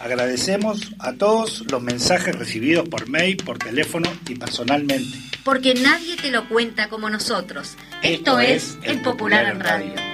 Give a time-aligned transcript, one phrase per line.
[0.00, 5.18] Agradecemos a todos los mensajes recibidos por mail, por teléfono y personalmente.
[5.44, 7.76] Porque nadie te lo cuenta como nosotros.
[8.02, 10.05] Esto, es El Popular en Radio.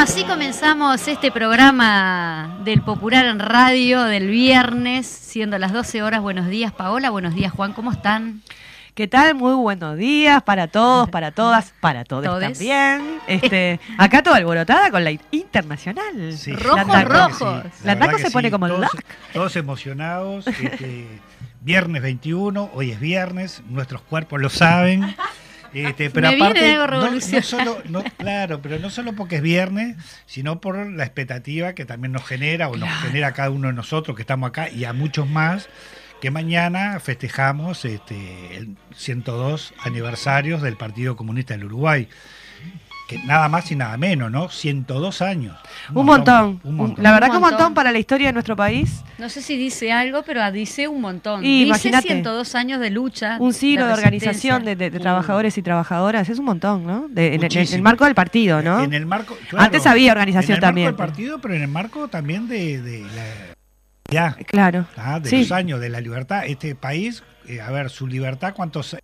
[0.00, 6.22] Bueno, así comenzamos este programa del Popular en Radio del viernes, siendo las 12 horas.
[6.22, 7.10] Buenos días, Paola.
[7.10, 7.74] Buenos días, Juan.
[7.74, 8.40] ¿Cómo están?
[8.94, 9.34] ¿Qué tal?
[9.34, 12.52] Muy buenos días para todos, para todas, para todos Todes.
[12.56, 13.20] también.
[13.26, 16.32] Este, acá toda alborotada con la internacional.
[16.34, 16.54] Sí.
[16.54, 17.64] Rojos, La rojos.
[17.84, 19.04] La La que se pone como todos, loca.
[19.34, 20.46] todos emocionados.
[20.46, 21.08] este,
[21.60, 25.14] viernes 21, hoy es viernes, nuestros cuerpos lo saben.
[25.72, 26.44] Este, pero Me viene
[26.74, 27.82] aparte, no- solo,
[28.18, 32.68] claro, pero no solo porque es viernes, sino por la expectativa que también nos genera
[32.68, 35.68] o nos genera a cada uno de nosotros que estamos acá y a muchos más,
[36.20, 42.08] que mañana festejamos este, el 102 aniversarios del Partido Comunista del Uruguay.
[43.10, 44.48] Que nada más y nada menos, ¿no?
[44.48, 45.56] 102 años.
[45.92, 46.60] Un montón.
[46.62, 47.02] Un montón.
[47.02, 47.58] La verdad Un que un montón.
[47.58, 49.02] montón para la historia de nuestro país.
[49.18, 51.44] No sé si dice algo, pero dice un montón.
[51.44, 52.06] Y dice imagínate.
[52.06, 53.36] 102 años de lucha.
[53.40, 56.28] Un siglo de, organización de, de- de trabajadores y trabajadoras.
[56.28, 57.08] Es un montón, ¿no?
[57.08, 58.84] De- en, en- en el marco del partido, ¿no?
[58.84, 60.86] En el marco, claro, Antes había organización en el también.
[60.86, 63.54] Marco del partido, pero en el marco también de, de la
[64.08, 64.86] ya, Claro.
[64.96, 65.38] ah, de Sí.
[65.40, 66.44] los años de la libertad.
[66.46, 68.96] Este país, eh, a ver, su libertad, ¿cuántos?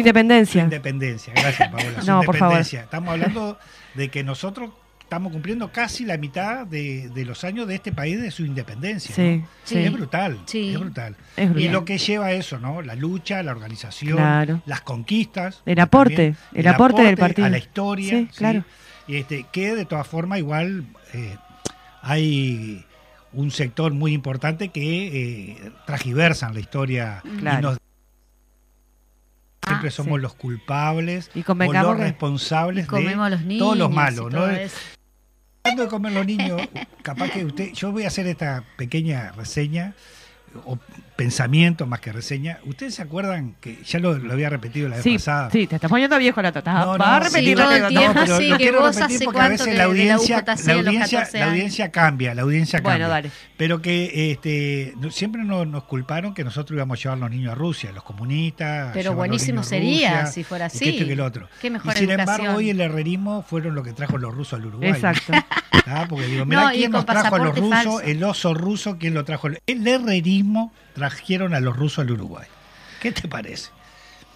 [0.00, 0.62] Independencia.
[0.62, 2.00] Independencia, gracias Paola.
[2.00, 2.54] su No, por favor.
[2.54, 2.80] independencia.
[2.82, 3.58] Estamos hablando
[3.94, 4.70] de que nosotros
[5.00, 9.14] estamos cumpliendo casi la mitad de, de los años de este país de su independencia.
[9.14, 9.48] Sí, ¿no?
[9.64, 9.78] sí.
[9.78, 10.72] Es brutal, Sí.
[10.74, 11.16] es brutal.
[11.36, 12.82] Es Y lo que lleva a eso, ¿no?
[12.82, 14.62] La lucha, la organización, Claro.
[14.66, 15.62] las conquistas.
[15.64, 17.46] El aporte, también, el aporte del partido.
[17.46, 18.10] A la historia.
[18.10, 18.64] Sí, claro.
[19.06, 21.36] Y este, que de todas formas igual eh,
[22.02, 22.84] hay
[23.32, 27.58] un sector muy importante que eh, tragiversan la historia Claro.
[27.58, 27.78] y nos
[29.66, 30.22] siempre Ah, somos sí.
[30.22, 33.58] los culpables Y o los responsables de los niños.
[33.64, 34.42] todos los malos, ¿no?
[35.64, 36.62] Hablando de comer los niños,
[37.02, 39.94] capaz que usted, yo voy a hacer esta pequeña reseña
[40.64, 40.78] o
[41.16, 42.58] pensamiento más que reseña.
[42.66, 45.50] ¿Ustedes se acuerdan que ya lo, lo había repetido la vez Sí, pasada?
[45.50, 46.72] sí, te estás poniendo viejo la tata.
[46.84, 48.96] No, Va no, a sí, repetir todo la tiempo, pero sí, lo que quiero vos
[48.96, 51.90] repetir porque a veces que la la audiencia, a la los audiencia, 14 la audiencia
[51.90, 53.08] cambia, la audiencia Bueno, cambia.
[53.08, 53.30] dale.
[53.56, 57.30] Pero que este, no- siempre nos, nos culparon que nosotros íbamos a llevar a los
[57.30, 58.90] niños a Rusia, los comunistas.
[58.92, 61.02] Pero a buenísimo a sería Rusia, si fuera y que esto así.
[61.02, 61.48] y que el otro.
[61.62, 62.40] Qué mejor y sin educación.
[62.40, 64.90] embargo, hoy el herrerismo fueron lo que trajo los rusos al Uruguay.
[64.90, 65.32] Exacto.
[65.88, 66.06] ¿Ah?
[66.08, 68.00] Porque digo, No, y quién nos trajo a los rusos, falso.
[68.00, 69.48] el oso ruso, quién lo trajo.
[69.66, 70.45] El herrerismo
[70.94, 72.46] trajeron a los rusos al Uruguay.
[73.00, 73.70] ¿Qué te parece?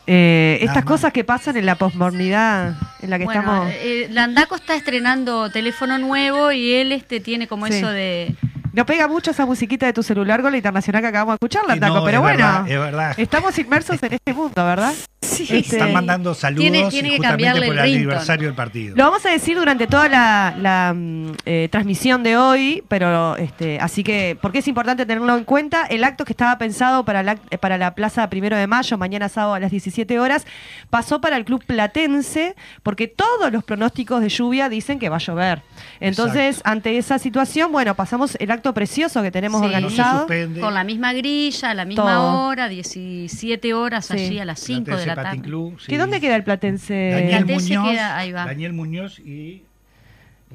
[0.07, 0.85] Eh, estas más.
[0.85, 3.73] cosas que pasan en la posmodernidad en la que Bueno, estamos.
[3.77, 7.75] eh, Landaco está estrenando teléfono nuevo y él este tiene como Sí.
[7.75, 8.35] eso de
[8.72, 11.67] No pega mucho esa musiquita de tu celular con la internacional que acabamos de escuchar,
[11.67, 13.14] Landaco, No, pero es bueno, verdad, es verdad.
[13.19, 14.93] estamos inmersos en este mundo, ¿verdad?
[15.22, 18.96] Sí, Este- Están mandando saludos Tiene- tiene que justamente por el aniversario del partido.
[18.96, 23.78] Lo vamos a decir durante toda la, la, mm, eh, transmisión de hoy, pero este,
[23.81, 27.37] así que, porque es importante tenerlo en cuenta, el acto que estaba pensado para la,
[27.50, 30.46] eh, para la Plaza Primero de Mayo, mañana sábado a las 17 horas,
[30.90, 35.20] pasó para el Club Platense, porque todos los pronósticos de lluvia dicen que va a
[35.20, 35.62] llover.
[36.00, 39.67] Entonces, ante esa situación, bueno, pasamos el acto acto precioso que tenemos Sí.
[39.67, 40.27] Organizado.
[40.61, 42.47] Con la misma grilla, a la misma Todo.
[42.47, 44.12] hora, 17 horas Sí.
[44.15, 45.41] allí a las 5 de la tarde.
[45.41, 45.87] Club, sí.
[45.89, 47.11] ¿Que ¿Dónde queda el platense?
[47.12, 48.45] Daniel Platense Muñoz, queda- ahí va.
[48.47, 49.62] Daniel Muñoz y...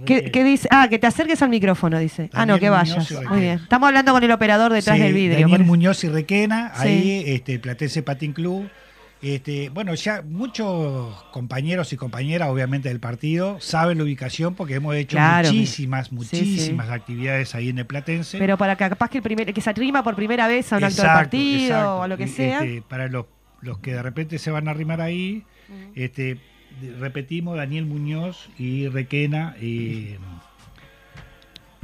[0.05, 0.67] ¿Qué, qué dice?
[0.71, 2.29] Ah, que te acerques al micrófono, dice.
[2.33, 3.09] ah, no, que vayas.
[3.29, 3.59] Muy bien.
[3.63, 5.39] Estamos hablando con el operador detrás Sí, del vidrio.
[5.39, 5.63] Daniel.
[5.63, 6.87] Muñoz y Requena, Sí.
[6.87, 8.69] ahí este, Platense Patín Club.
[9.27, 14.95] Este, bueno, ya muchos compañeros y compañeras, obviamente, del partido, saben la ubicación porque hemos
[14.95, 15.47] hecho Claro.
[15.47, 18.37] muchísimas, Sí, muchísimas actividades ahí en el Platense.
[18.37, 20.83] Pero para que capaz que el primer, que se arrima por primera vez a un
[20.83, 21.95] acto de Exacto, partido exacto.
[21.97, 22.59] o a lo que sea.
[22.63, 23.25] este, para los,
[23.61, 25.43] los que de repente se van a arrimar ahí,
[25.95, 26.37] este,
[26.99, 29.55] repetimos Daniel Muñoz y Requena.
[29.59, 30.19] eh,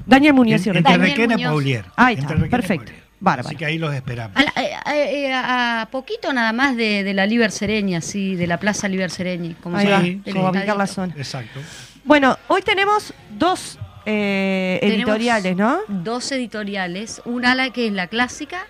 [0.05, 0.93] Daniel Muñoz y en- Requena.
[0.95, 1.43] entre Daniel Requena y.
[1.45, 1.85] Paulier.
[1.95, 2.91] Ahí está, Entre Requena y perfecto.
[3.19, 3.47] Bárbaro.
[3.49, 4.35] Así que ahí los esperamos.
[4.35, 4.60] A, la-
[4.99, 8.87] a- a- a poquito nada más de, de la Liber Sereña, sí, de la Plaza
[8.87, 10.07] Liber Sereñi, como Ahí se va, llama.
[10.25, 11.13] Sí, como la zona.
[11.17, 11.59] Exacto.
[12.03, 15.79] Bueno, hoy tenemos dos eh, Tenemos editoriales, ¿no?
[15.87, 18.65] Dos editoriales, una la que es la clásica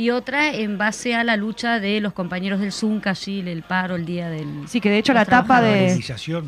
[0.00, 3.96] y otra en base a la lucha de los compañeros del Zunca, allí, el paro,
[3.96, 4.46] el día del...
[4.66, 6.00] Sí, que de hecho la tapa de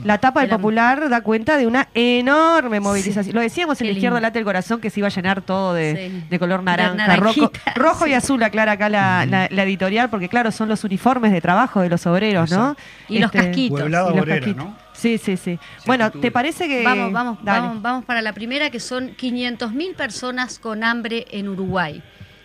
[0.04, 3.34] la tapa del De la- Popular da cuenta de una enorme movilización.
[3.34, 5.74] Lo decíamos en Qué la izquierda late el corazón que se iba a llenar todo
[5.74, 6.24] de, Sí.
[6.30, 10.50] de color naranja, rojo, rojo y azul aclara acá la, la- la editorial porque claro,
[10.50, 12.74] son los uniformes de trabajo de los obreros, ¿no?
[13.08, 13.80] Y los casquitos.
[13.80, 14.56] Pueblada y los casquitos.
[14.64, 14.76] ¿no?
[14.94, 15.58] Sí, sí, sí.
[15.84, 16.22] Bueno, actitudes.
[16.22, 17.60] ¿te parece que Vamos, vamos, Dale.
[17.60, 22.02] vamos, vamos para la primera, que son 500.000 personas con hambre en Uruguay.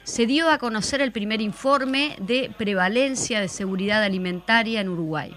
[0.07, 5.35] Se dio a conocer el primer informe de prevalencia de seguridad alimentaria en Uruguay.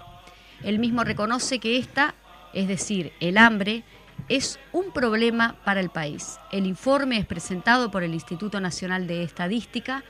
[0.63, 2.15] El mismo reconoce que esta,
[2.53, 3.83] es decir, el hambre,
[4.29, 6.39] es un problema para el país.
[6.53, 10.05] El informe es presentado por el Instituto Nacional de Estadística,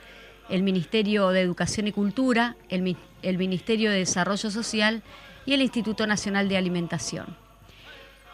[0.48, 5.02] el Ministerio de Educación y Cultura, el Ministerio de Desarrollo Social
[5.44, 7.41] y el Instituto Nacional de Alimentación.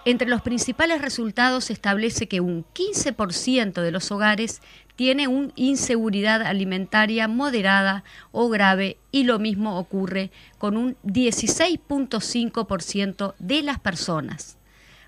[0.08, 4.62] Entre los principales resultados se establece que un 15% de los hogares
[4.96, 13.62] tiene una inseguridad alimentaria moderada o grave y lo mismo ocurre con un 16.5% de
[13.62, 14.56] las personas.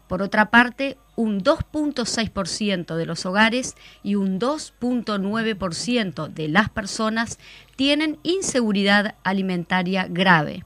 [0.06, 7.38] Por otra parte, un 2.6% de los hogares y un 2.9% de las personas
[7.74, 10.62] tienen inseguridad alimentaria grave.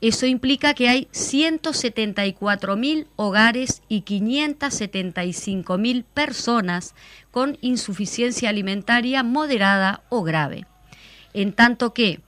[0.00, 6.94] Eso implica que hay 174.000 hogares y 575.000 personas
[7.32, 10.66] con insuficiencia alimentaria moderada o grave.
[11.34, 12.20] En tanto que,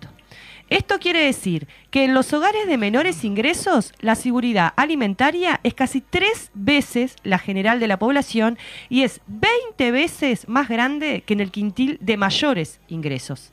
[0.70, 6.00] Esto quiere decir que en los hogares de menores ingresos la seguridad alimentaria es casi
[6.00, 11.40] tres veces la general de la población y es 20 veces más grande que en
[11.40, 13.52] el quintil de mayores ingresos.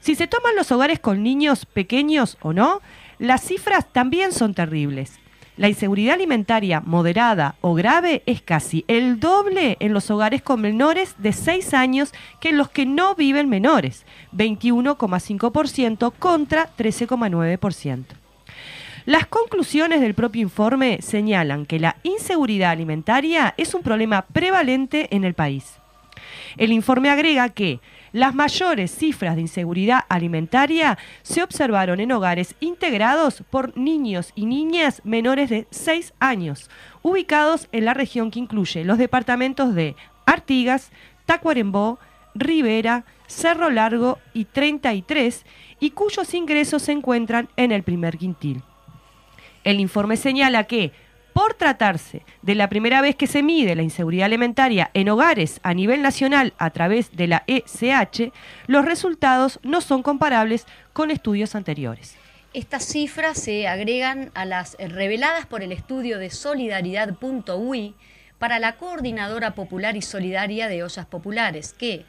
[0.00, 2.80] Si se toman los hogares con niños pequeños o no,
[3.18, 5.18] las cifras también son terribles.
[5.56, 11.16] La inseguridad alimentaria moderada o grave es casi el doble en los hogares con menores
[11.18, 18.04] de 6 años que en los que no viven menores, 21,5% contra 13,9%.
[19.04, 25.24] Las conclusiones del propio informe señalan que la inseguridad alimentaria es un problema prevalente en
[25.24, 25.64] el país.
[26.56, 27.80] El informe agrega que
[28.12, 35.00] las mayores cifras de inseguridad alimentaria se observaron en hogares integrados por niños y niñas
[35.04, 36.70] menores de 6 años,
[37.02, 39.96] ubicados en la región que incluye los departamentos de
[40.26, 40.90] Artigas,
[41.26, 41.98] Tacuarembó,
[42.34, 45.44] Rivera, Cerro Largo y 33,
[45.80, 48.62] y cuyos ingresos se encuentran en el primer quintil.
[49.64, 50.92] El informe señala que,
[51.38, 55.72] por tratarse de la primera vez que se mide la inseguridad alimentaria en hogares a
[55.72, 58.32] nivel nacional a través de la ECH,
[58.66, 62.16] los resultados no son comparables con estudios anteriores.
[62.54, 67.94] Estas cifras se agregan a las reveladas por el estudio de solidaridad.ui
[68.40, 72.04] para la Coordinadora Popular y Solidaria de Ollas Populares, que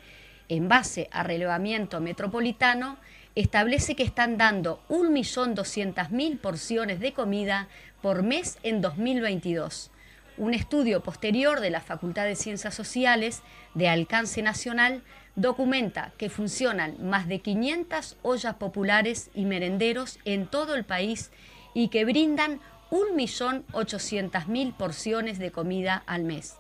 [0.48, 2.98] en base a relevamiento metropolitano,
[3.36, 7.68] establece que están dando 1.200.000 porciones de comida
[8.02, 9.92] por mes en 2022.
[10.38, 13.42] Un estudio posterior de la Facultad de Ciencias Sociales
[13.74, 15.04] de alcance nacional
[15.36, 21.32] documenta que funcionan más de 500 ollas populares y merenderos en todo el país
[21.74, 22.60] y que brindan
[22.92, 26.56] 1.800.000 porciones de comida al mes.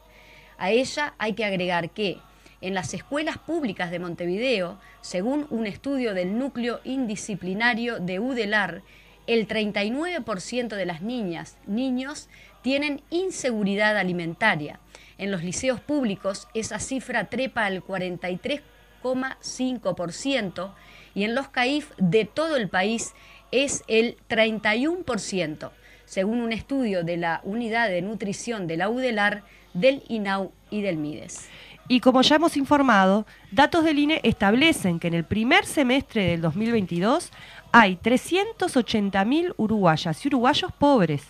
[0.57, 2.19] A ella hay que agregar que
[2.61, 8.81] en las escuelas públicas de Montevideo, según un estudio del núcleo indisciplinario de UDELAR,
[9.29, 12.29] el 39% de las niñas, niños,
[12.63, 14.79] tienen inseguridad alimentaria.
[15.19, 20.71] En los liceos públicos esa cifra trepa al 43,5%
[21.13, 23.13] y en los CAIF de todo el país
[23.51, 25.69] es el 31%,
[26.05, 29.43] según un estudio de la Unidad de Nutrición de la UDELAR,
[29.75, 31.47] del INAU y del MIDES.
[31.91, 36.41] Y como ya hemos informado, datos del INE establecen que en el primer semestre del
[36.41, 37.31] 2022
[37.71, 41.23] hay 380.000 uruguayas y uruguayos pobres.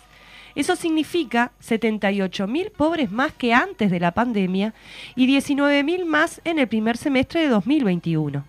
[0.54, 4.74] Eso significa 78.000 pobres más que antes de la pandemia
[5.14, 8.44] y 19.000 más en el primer semestre de 2021.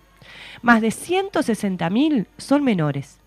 [0.62, 3.18] Más de 160.000 son menores.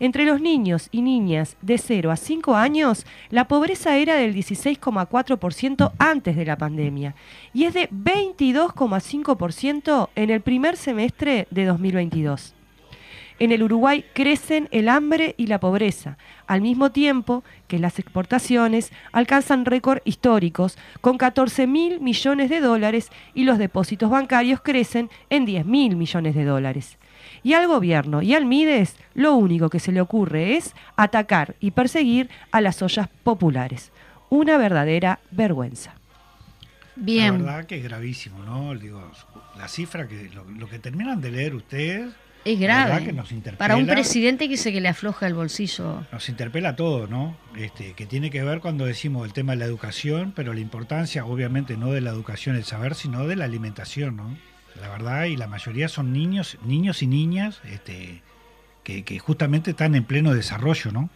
[0.00, 5.90] Entre los niños y niñas de 0 a 5 años, la pobreza era del 16,4%
[5.98, 7.16] antes de la pandemia
[7.52, 12.54] y es de 22,5% en el primer semestre de 2022.
[13.40, 16.18] En el Uruguay crecen el hambre y la pobreza,
[16.48, 23.10] al mismo tiempo que las exportaciones alcanzan récord históricos con 14 mil millones de dólares
[23.34, 26.98] y los depósitos bancarios crecen en 10 mil millones de dólares.
[27.44, 31.70] Y al gobierno y al MIDES lo único que se le ocurre es atacar y
[31.70, 33.92] perseguir a las ollas populares.
[34.30, 35.94] Una verdadera vergüenza.
[36.96, 37.44] Bien.
[37.44, 38.74] La verdad que es gravísimo, ¿no?
[38.74, 39.12] Digo,
[39.56, 42.12] la cifra que lo, lo que terminan de leer ustedes
[42.52, 43.04] Es grave.
[43.04, 43.58] que nos interpela.
[43.58, 46.04] Para un presidente que dice que le afloja el bolsillo.
[46.10, 47.36] nos interpela todo, ¿no?
[47.56, 51.26] Este, que tiene que ver cuando decimos el tema de la educación, pero la importancia,
[51.26, 54.36] obviamente, no de la educación, el saber, sino de la alimentación, ¿no?
[54.80, 58.22] La verdad, y la mayoría son niños, niños y niñas, este,
[58.82, 61.10] que, que justamente están en pleno desarrollo, ¿no?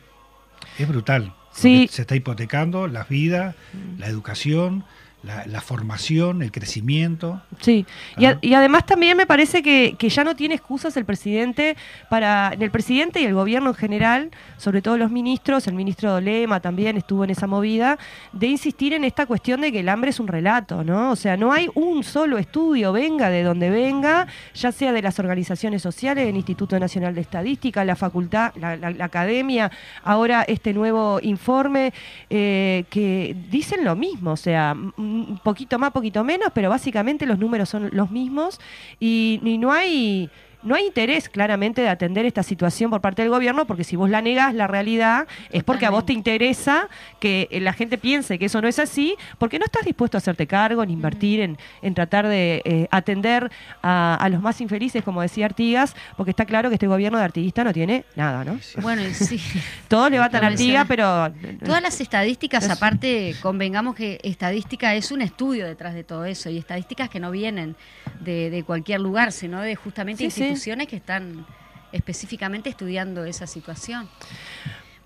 [0.79, 1.35] Es brutal.
[1.53, 1.89] Sí.
[1.91, 3.55] Se está hipotecando las vidas,
[3.99, 4.85] la educación,
[5.23, 7.41] la, la formación, el crecimiento.
[7.61, 7.87] Sí,
[8.17, 8.39] y, a- Ajá.
[8.43, 11.77] y además también me parece que, que ya no tiene excusas el presidente
[12.11, 16.61] para, el presidente y el gobierno en general, sobre todo los ministros, el ministro Lema
[16.61, 17.99] también estuvo en esa movida,
[18.33, 21.11] de insistir en esta cuestión de que el hambre es un relato, ¿no?
[21.13, 25.19] O sea, no hay un solo estudio, venga de donde venga, ya sea de las
[25.19, 29.71] organizaciones sociales, el Instituto Nacional de Estadística, la facultad, la, la- la academia,
[30.03, 31.93] ahora este nuevo informe,
[32.29, 34.75] eh, que dicen lo mismo, o sea,
[35.13, 38.61] un poquito más, poquito menos, pero básicamente los números son los mismos
[38.99, 40.31] y, y no hay...
[40.63, 44.09] No hay interés claramente de atender esta situación por parte del gobierno, porque si vos
[44.11, 46.89] la negás la realidad es porque a vos te interesa
[47.21, 50.19] que eh, la gente piense que eso no es así, porque no estás dispuesto a
[50.19, 53.51] hacerte cargo ni invertir en, en tratar de eh, atender
[53.83, 57.25] a, a los más infelices, como decía Artigas, porque está claro que este gobierno de
[57.25, 58.59] artiguista no tiene nada, ¿no?
[58.83, 59.41] Bueno, y sí.
[59.89, 61.33] Todos levantan Lo Artigas, pero...
[61.65, 66.51] Todas las estadísticas, Es- aparte, convengamos que estadística es un estudio detrás de todo eso,
[66.51, 67.75] y estadísticas que no vienen
[68.21, 70.52] de, de cualquier lugar, sino de justamente Sí, sí.
[70.53, 71.47] Instituciones que están
[71.93, 74.09] específicamente estudiando esa situación.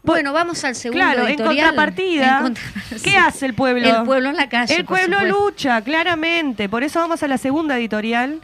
[0.03, 1.67] Bu- Bueno, vamos al segundo Claro, en editorial.
[1.69, 2.63] contrapartida, En contra-
[3.03, 3.89] ¿qué hace el pueblo?
[3.89, 4.75] El pueblo en la calle.
[4.77, 6.69] El pueblo lucha, claramente.
[6.69, 8.41] Por eso vamos a la segunda editorial,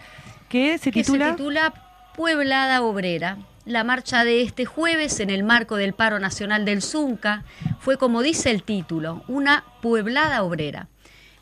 [0.48, 1.26] que se que titula...
[1.26, 1.72] se titula
[2.16, 3.38] Pueblada Obrera.
[3.64, 7.44] La marcha de este jueves en el marco del paro nacional del Zunca
[7.78, 10.88] fue, como dice el título, una pueblada obrera.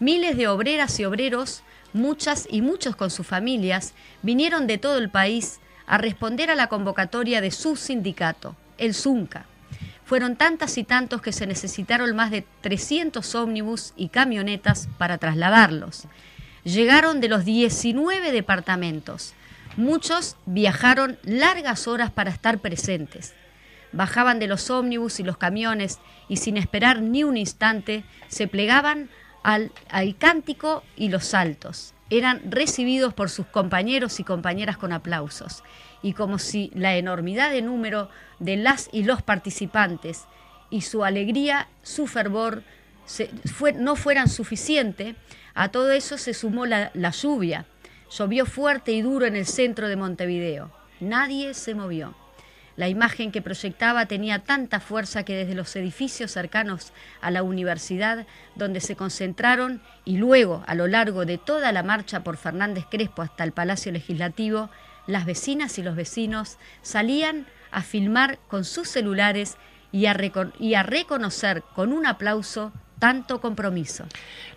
[0.00, 5.10] Miles de obreras y obreros, muchas y muchos con sus familias, vinieron de todo el
[5.10, 9.46] país a responder a la convocatoria de su sindicato, el Zunca.
[10.04, 16.04] Fueron tantas y tantos que se necesitaron más de 300 ómnibus y camionetas para trasladarlos.
[16.64, 19.34] Llegaron de los 19 departamentos.
[19.76, 23.34] Muchos viajaron largas horas para estar presentes.
[23.92, 29.10] Bajaban de los ómnibus y los camiones y sin esperar ni un instante se plegaban
[29.42, 31.94] al, al cántico y los saltos.
[32.10, 35.62] Eran recibidos por sus compañeros y compañeras con aplausos.
[36.02, 40.24] Y como si la enormidad de número de las y los participantes
[40.70, 42.62] y su alegría, su fervor,
[43.76, 45.16] no fueran suficiente,
[45.54, 47.66] a todo eso se sumó la, la lluvia.
[48.10, 50.70] Llovió fuerte y duro en el centro de Montevideo.
[51.00, 52.14] Nadie se movió.
[52.80, 58.26] La imagen que proyectaba tenía tanta fuerza que desde los edificios cercanos a la universidad,
[58.54, 63.20] donde se concentraron, y luego a lo largo de toda la marcha por Fernández Crespo
[63.20, 64.70] hasta el Palacio Legislativo,
[65.06, 69.58] las vecinas y los vecinos salían a filmar con sus celulares
[69.92, 74.04] y a, reconocer con un aplauso tanto compromiso.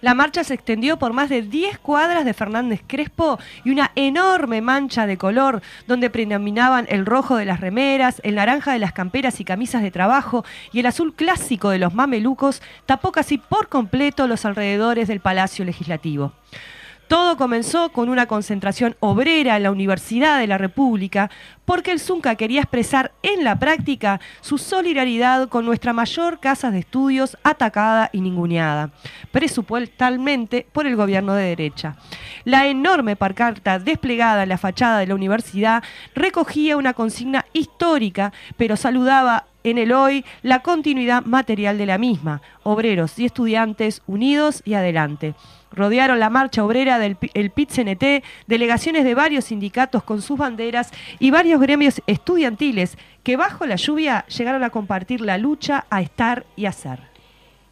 [0.02, 4.62] La marcha se extendió por más de 10 cuadras de Fernández Crespo y una enorme
[4.62, 9.40] mancha de color donde predominaban el rojo de las remeras, el naranja de las camperas
[9.40, 14.28] y camisas de trabajo y el azul clásico de los mamelucos tapó casi por completo
[14.28, 16.34] los alrededores del Palacio Legislativo.
[17.08, 21.30] Todo comenzó con una concentración obrera en la Universidad de la República
[21.66, 26.80] porque el Zunca quería expresar en la práctica su solidaridad con nuestra mayor casa de
[26.80, 28.92] estudios atacada y ninguneada,
[29.32, 31.98] presupuestalmente por el gobierno de derecha.
[32.46, 35.84] La enorme parcarta desplegada en la fachada de la universidad
[36.16, 42.42] recogía una consigna histórica, pero saludaba en el hoy la continuidad material de la misma,
[42.64, 45.36] obreros y estudiantes unidos y adelante
[45.74, 51.60] rodearon la marcha obrera del PIT-CNT, delegaciones de varios sindicatos con sus banderas y varios
[51.60, 56.72] gremios estudiantiles que bajo la lluvia llegaron a compartir la lucha, a estar y a
[56.72, 57.14] ser.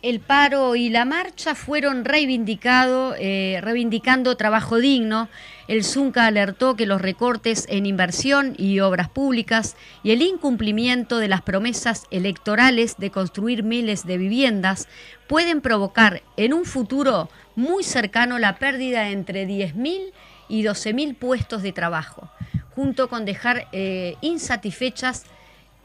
[0.02, 5.30] El paro y la marcha fueron reivindicado, eh, reivindicando trabajo digno.
[5.68, 11.28] El Zunca alertó que los recortes en inversión y obras públicas y el incumplimiento de
[11.28, 14.88] las promesas electorales de construir miles de viviendas
[15.28, 17.30] pueden provocar en un futuro
[17.62, 20.12] muy cercano la pérdida de entre 10.000
[20.50, 22.30] y 12.000 puestos de trabajo,
[22.76, 25.26] junto con dejar eh, insatisfechas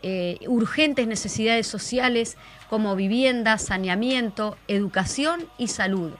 [0.02, 2.36] eh, urgentes necesidades sociales
[2.70, 6.12] como vivienda, saneamiento, educación y salud,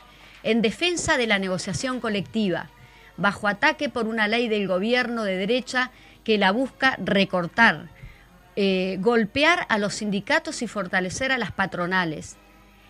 [0.43, 2.69] en defensa de la negociación colectiva,
[3.17, 5.91] bajo ataque por una ley del gobierno de derecha
[6.23, 7.89] que la busca recortar,
[8.57, 12.37] eh, golpear a los sindicatos y fortalecer a las patronales,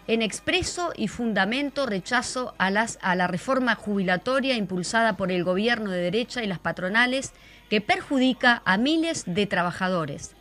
[0.09, 6.43] en expreso y fundamento rechazo a, la reforma jubilatoria impulsada por el gobierno de derecha
[6.43, 7.33] y las patronales
[7.69, 10.35] que perjudica a miles de trabajadores,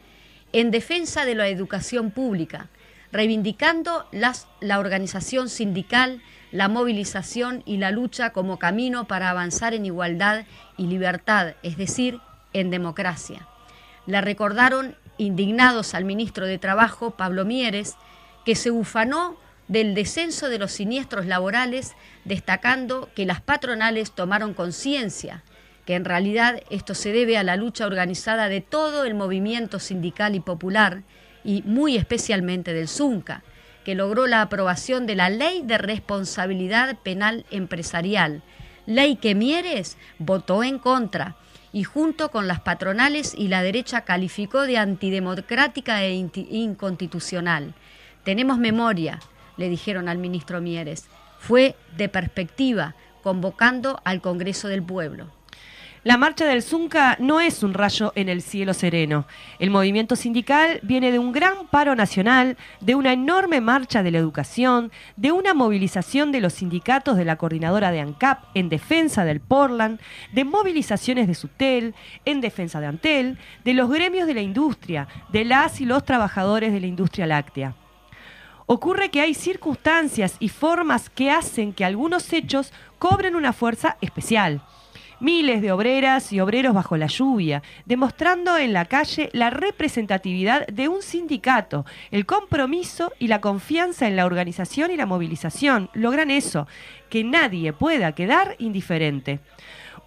[0.54, 2.70] en defensa de la educación pública,
[3.12, 10.46] reivindicando la organización sindical, la movilización y la lucha como camino para avanzar en igualdad
[10.78, 12.20] y libertad, es decir,
[12.54, 13.48] en democracia.
[14.06, 17.96] Le recordaron indignados al ministro de Trabajo, Pablo Mieres,
[18.46, 19.38] que se ufanó
[19.68, 25.44] del descenso de los siniestros laborales, destacando que las patronales tomaron conciencia
[25.86, 30.36] que en realidad esto se debe a la lucha organizada de todo el movimiento sindical
[30.36, 31.04] y popular,
[31.44, 33.44] y muy especialmente del ZUNCA,
[33.84, 38.42] que logró la aprobación de la Ley de Responsabilidad Penal Empresarial,
[38.88, 41.36] ley que Mieres votó en contra,
[41.72, 47.76] y junto con las patronales y la derecha calificó de antidemocrática e inconstitucional.
[48.24, 49.20] Tenemos memoria,
[49.58, 51.08] le dijeron al ministro Mieres.
[51.40, 55.28] Fue de perspectiva, convocando al Congreso del Pueblo.
[56.06, 59.26] La marcha del Zunca no es un rayo en el cielo sereno.
[59.58, 64.20] El movimiento sindical viene de un gran paro nacional, de una enorme marcha de la
[64.20, 69.40] educación, de una movilización de los sindicatos de la coordinadora de ANCAP en defensa del
[69.40, 70.00] Portland,
[70.32, 75.44] de movilizaciones de Subtel en defensa de Antel, de los gremios de la industria, de
[75.44, 77.74] las y los trabajadores de la industria láctea.
[78.68, 84.62] Ocurre que hay circunstancias y formas que hacen que algunos hechos cobren una fuerza especial.
[85.20, 90.90] Miles de obreras y obreros bajo la lluvia, demostrando en la calle la representatividad de
[90.90, 95.90] un sindicato, el compromiso y la confianza en la organización y la movilización.
[95.94, 96.68] Logran eso,
[97.10, 99.40] que nadie pueda quedar indiferente.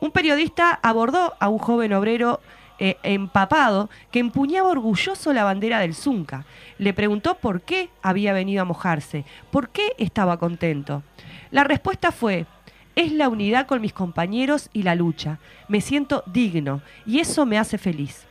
[0.01, 2.41] Un periodista abordó a un joven obrero
[2.79, 6.45] eh, empapado que empuñaba orgulloso la bandera del Zunca.
[6.79, 11.03] Le preguntó por qué había venido a mojarse, por qué estaba contento.
[11.51, 12.47] La respuesta fue,
[12.95, 15.39] es la unidad con mis compañeros y la lucha.
[15.69, 18.27] Me siento digno y eso me hace feliz.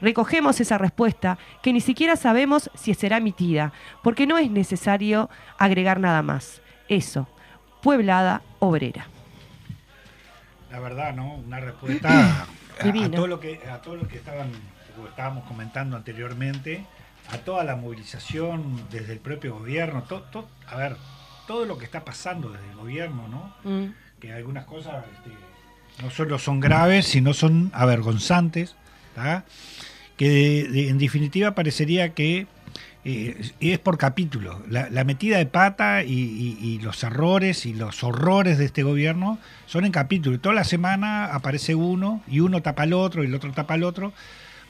[0.00, 6.00] Recogemos esa respuesta que ni siquiera sabemos si será emitida, porque no es necesario agregar
[6.00, 6.62] nada más.
[6.88, 7.28] Eso,
[7.82, 9.08] pueblada obrera.
[10.70, 11.34] La verdad, ¿no?
[11.34, 12.46] Una respuesta
[12.80, 14.50] a, todo lo que a todo lo que estaban
[15.08, 16.84] estábamos comentando anteriormente,
[17.30, 20.96] a toda la movilización desde el propio gobierno, todo, a ver,
[21.46, 23.54] todo lo que está pasando desde el gobierno, ¿no?
[23.70, 23.92] Mm.
[24.20, 25.30] Que algunas cosas este,
[26.02, 28.76] no solo son graves, sino son avergonzantes,
[30.16, 32.46] que en definitiva parecería que
[33.04, 34.62] eh, es por capítulo.
[34.68, 39.92] La, metida de pata y, los errores y los horrores de este gobierno son en
[39.92, 40.38] capítulo.
[40.40, 43.84] Toda la semana aparece uno y uno tapa al otro y el otro tapa al
[43.84, 44.12] otro.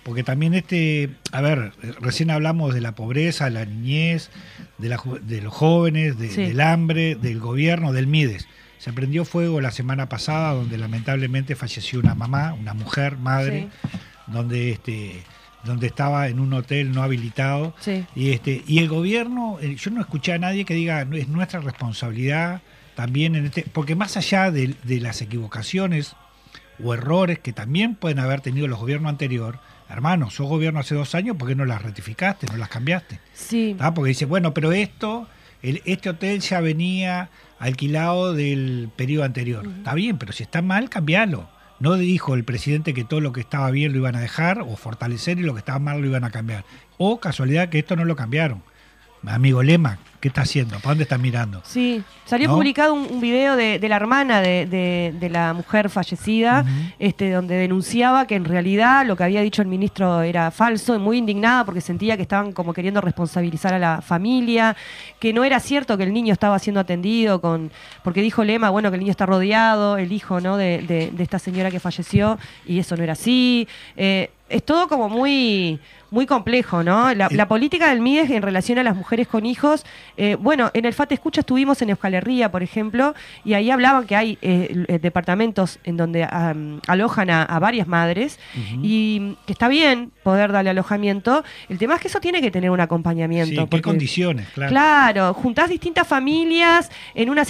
[0.02, 4.30] porque también este, a ver, recién hablamos de la pobreza, de la niñez,
[4.78, 6.42] de, la de los jóvenes, de- Sí.
[6.42, 8.48] del hambre, del gobierno, del MIDES.
[8.78, 13.68] Se prendió fuego la semana pasada, donde lamentablemente falleció una mamá, una mujer, madre,
[14.26, 15.22] donde este
[15.64, 18.04] donde estaba en un hotel no habilitado Sí.
[18.14, 21.28] y este y el gobierno eh, yo no escuché a nadie que diga "No, es
[21.28, 22.62] nuestra responsabilidad
[22.94, 26.14] también en este porque más allá de, de las equivocaciones
[26.82, 31.14] o errores que también pueden haber tenido los gobiernos anteriores hermano sos gobierno hace dos
[31.14, 33.74] años ¿por qué no las rectificaste no las cambiaste Sí.
[33.78, 33.92] ¿Tá?
[33.92, 35.26] porque dice bueno pero esto
[35.62, 40.88] el- este hotel ya venía alquilado del periodo anterior está bien pero si está mal
[40.88, 41.48] cambialo
[41.80, 44.76] no dijo el presidente que todo lo que estaba bien lo iban a dejar o
[44.76, 46.64] fortalecer y lo que estaba mal lo iban a cambiar.
[46.98, 48.62] O casualidad que esto no lo cambiaron.
[49.26, 50.76] Amigo Lema, ¿qué está haciendo?
[50.76, 51.60] ¿Para dónde está mirando?
[51.64, 52.54] Sí, salió ¿No?
[52.54, 56.64] publicado un, un video de, de la hermana de, de- de la mujer fallecida,
[56.98, 60.98] este, donde denunciaba que en realidad lo que había dicho el ministro era falso, y
[60.98, 64.74] muy indignada porque sentía que estaban como queriendo responsabilizar a la familia,
[65.18, 67.70] que no era cierto que el niño estaba siendo atendido con,
[68.02, 71.78] porque dijo Lema, bueno, que el niño está rodeado, el hijo de esta señora que
[71.80, 73.68] falleció, y eso no era así.
[73.96, 75.78] Eh, es todo como muy
[76.12, 77.14] muy complejo, ¿no?
[77.14, 79.86] La, la política del MIDES en relación a las mujeres con hijos,
[80.16, 84.08] eh, bueno, en el FAT Escucha estuvimos en Euskal Herria, por ejemplo, y ahí hablaban
[84.08, 86.24] que hay eh, eh, departamentos en donde
[86.88, 88.40] alojan a, a varias madres
[88.82, 91.44] y que está bien poder darle alojamiento.
[91.68, 93.60] El tema es que eso tiene que tener un Sí, acompañamiento.
[93.60, 94.48] ¿en qué porque- condiciones?
[94.48, 94.70] Claro.
[94.70, 97.44] Claro, juntás distintas familias en una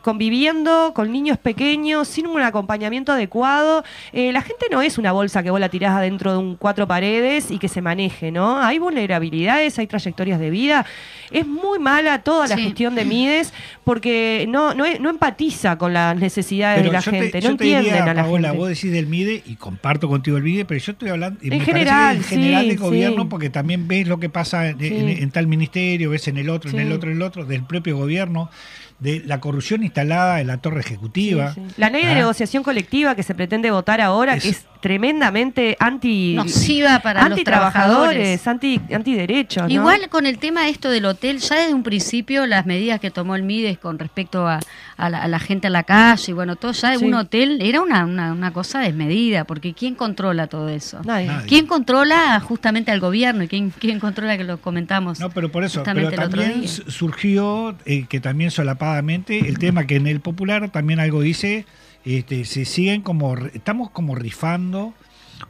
[0.00, 3.84] conviviendo con niños pequeños sin un acompañamiento adecuado.
[4.14, 6.86] Eh, la gente no es una bolsa que vos la tirás adentro de un cuatro
[6.86, 8.58] paredes y que se maneje, ¿no?
[8.60, 10.86] Hay vulnerabilidades, hay trayectorias de vida.
[11.30, 12.62] Es muy mala toda la Sí.
[12.62, 13.52] gestión de Mides
[13.84, 17.64] porque no, no, no empatiza con las necesidades de la te- gente, yo no te
[17.64, 18.58] entienden diría, a la Paola, gente.
[18.58, 22.16] vos decís del MIDE y comparto contigo el MIDE, pero yo estoy hablando En general,
[22.16, 23.28] en general sí, del gobierno, sí.
[23.30, 24.86] porque también ves lo que pasa en, Sí.
[24.86, 27.62] en- en tal ministerio, ves en el otro, en el otro, en el otro, del
[27.64, 28.50] propio gobierno,
[28.98, 31.54] de la corrupción instalada en la torre ejecutiva.
[31.54, 31.74] Sí, sí.
[31.76, 32.14] La ley de ¿Ah?
[32.16, 37.30] negociación colectiva que se pretende votar ahora, Es- que es tremendamente anti Nociva para los
[37.32, 38.46] anti trabajadores.
[38.46, 39.64] anti antiderechos.
[39.64, 39.68] ¿no?
[39.70, 43.36] Igual con el tema esto del hotel, ya desde un principio las medidas que tomó
[43.36, 44.58] el Mides con respecto a,
[44.98, 47.04] a la, a la gente en la calle y bueno, todo ya de Sí.
[47.06, 51.00] un hotel era una, una, una cosa desmedida, porque ¿quién controla todo eso?
[51.04, 51.28] Nadie.
[51.28, 51.46] Nadie.
[51.46, 55.20] ¿Quién controla justamente al gobierno y quién, quién controla que lo comentamos?
[55.20, 60.06] No, pero por eso, pero también surgió, eh, que también solapadamente, el tema que en
[60.08, 61.64] el popular también algo dice,
[62.04, 64.94] este, se siguen como, estamos como rifando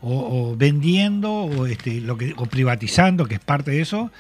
[0.02, 4.11] o, o vendiendo o, este, lo que, o privatizando, que es parte de eso,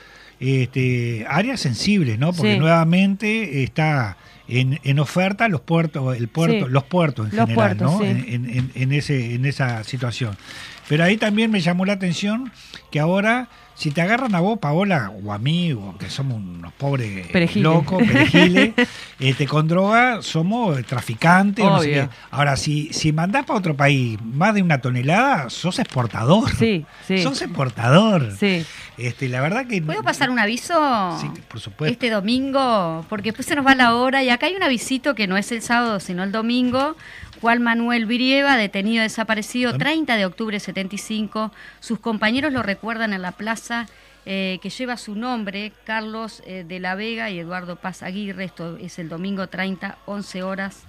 [0.40, 2.32] este, áreas sensibles, ¿no?
[2.32, 2.58] Porque Sí.
[2.58, 4.16] nuevamente está
[4.48, 6.72] en, en oferta los puertos, el puerto, Sí.
[6.72, 7.98] los puertos en Los general, puertos, ¿no?
[8.00, 8.06] sí.
[8.06, 10.36] En- en, en- en ese, en esa situación.
[10.88, 12.50] Pero ahí también me llamó la atención
[12.90, 16.72] que ahora, si te agarran a vos, Paola, o a mí, o que somos unos
[16.72, 18.74] pobres locos, perejiles,
[19.20, 21.64] este, con droga somos traficantes.
[21.64, 22.08] o no sé qué.
[22.32, 26.50] Ahora, si, si mandás para otro país más de una tonelada, sos exportador.
[26.56, 27.18] Sí, sí.
[27.22, 28.34] Sos exportador.
[28.36, 28.66] Sí.
[28.96, 29.80] Este, la verdad que...
[29.80, 31.16] ¿Puedo pasar un aviso?
[31.20, 31.92] Sí, por supuesto.
[31.92, 35.28] Este domingo, porque después se nos va la hora y acá hay un avisito que
[35.28, 36.96] no es el sábado, sino el domingo.
[37.40, 41.52] Juan Manuel Virieva, detenido desaparecido, Am- 30 de octubre 75.
[41.80, 43.86] Sus compañeros lo recuerdan en la plaza
[44.26, 48.44] eh, que lleva su nombre, Carlos eh, de la Vega y Eduardo Paz Aguirre.
[48.44, 50.82] Esto es el domingo 30, 11 horas.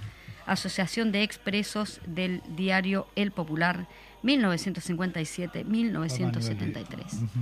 [0.45, 3.85] Asociación de Expresos del diario El Popular,
[4.23, 7.23] 1957-1973.
[7.23, 7.39] Ujú.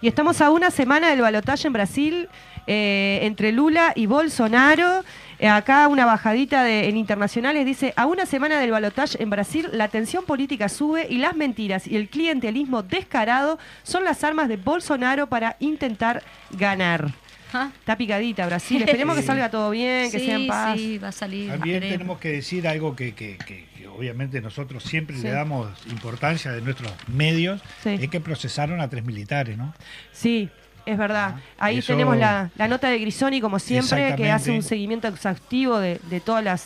[0.00, 2.28] Y estamos a una semana del balotaje en Brasil
[2.66, 5.04] eh, entre Lula y Bolsonaro.
[5.38, 9.68] Eh, acá una bajadita de, en internacionales dice, a una semana del balotaje en Brasil,
[9.72, 14.56] la tensión política sube y las mentiras y el clientelismo descarado son las armas de
[14.56, 16.22] Bolsonaro para intentar
[16.52, 17.10] ganar.
[17.52, 20.76] Ah, Está picadita Brasil, esperemos que salga todo bien, que sí, sea en paz.
[20.78, 21.50] sí, va a salir.
[21.50, 25.22] También tenemos que decir algo que, que- que- que obviamente nosotros siempre Sí.
[25.22, 27.90] le damos importancia de nuestros medios, Sí.
[28.00, 29.72] es que procesaron a tres militares, ¿no?
[30.12, 30.50] Sí,
[30.86, 31.36] es verdad.
[31.58, 35.78] Ahí Eso- tenemos la, la nota de Grisoni, como siempre, que hace un seguimiento exhaustivo
[35.78, 36.62] de, de todos los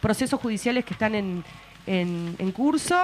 [0.00, 1.44] procesos judiciales que están en,
[1.86, 2.96] en- en curso.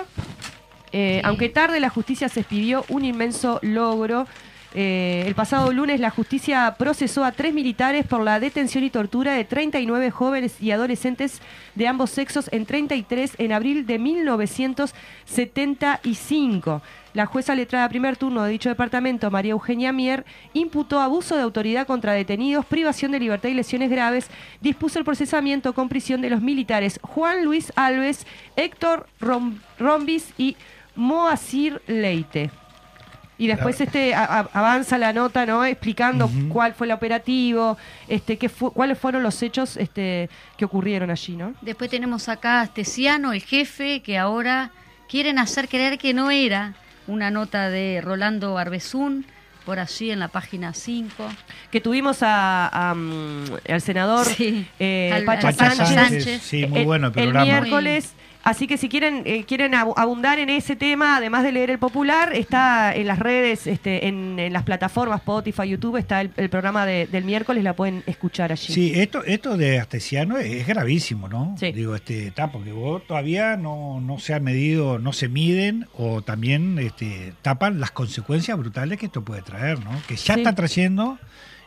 [0.93, 1.27] Eh, Sí.
[1.27, 4.27] Aunque tarde, la justicia se expidió un inmenso logro.
[4.75, 9.35] Eh, el pasado lunes la justicia procesó a tres militares por la detención y tortura
[9.35, 11.43] de 39 jóvenes y adolescentes
[11.75, 16.81] de ambos sexos en 33 en abril de 1975.
[17.15, 21.87] La jueza letrada primer turno de dicho departamento, María Eugenia Mier, imputó abuso de autoridad
[21.87, 24.31] contra detenidos, privación de libertad y lesiones graves,
[24.63, 30.57] dispuso el procesamiento con prisión de los militares Juan Luis Alves, Héctor Rom- Rombis y
[30.97, 32.51] Moacir Leite.
[33.43, 35.65] Y después este a- a- avanza la nota, ¿no?
[35.65, 37.77] Explicando cuál fue el operativo,
[38.09, 41.55] este, qué fu- cuáles fueron los hechos este, que ocurrieron allí, ¿no?
[41.61, 44.71] Después tenemos acá a Astesiano, el jefe, que ahora
[45.09, 46.75] quieren hacer creer que no era
[47.07, 49.27] una nota de Rolando Arbezún,
[49.67, 51.25] por allí en la página 5.
[51.71, 54.67] Que tuvimos a, a, mm, al senador Sí.
[54.79, 55.95] eh, Pacha Pacha Sánchez.
[55.95, 56.43] Sánchez.
[56.43, 58.13] Sí, muy bueno el el miércoles.
[58.45, 61.79] Así que si quieren eh, quieren abu- abundar en ese tema, además de leer el
[61.79, 66.51] popular, está en las redes, este, en, en las plataformas Spotify, YouTube, está el, el
[66.51, 68.73] programa de- del miércoles, la pueden escuchar allí.
[68.73, 71.55] Sí, esto, esto de Astesiano es gravísimo, ¿no?
[71.59, 71.71] Sí.
[71.73, 76.23] Digo, este, está, porque vos todavía no, no se ha medido, no se miden o
[76.23, 79.91] también este, tapan las consecuencias brutales que esto puede traer, ¿no?
[80.09, 80.41] Que ya Sí.
[80.41, 81.19] está trayendo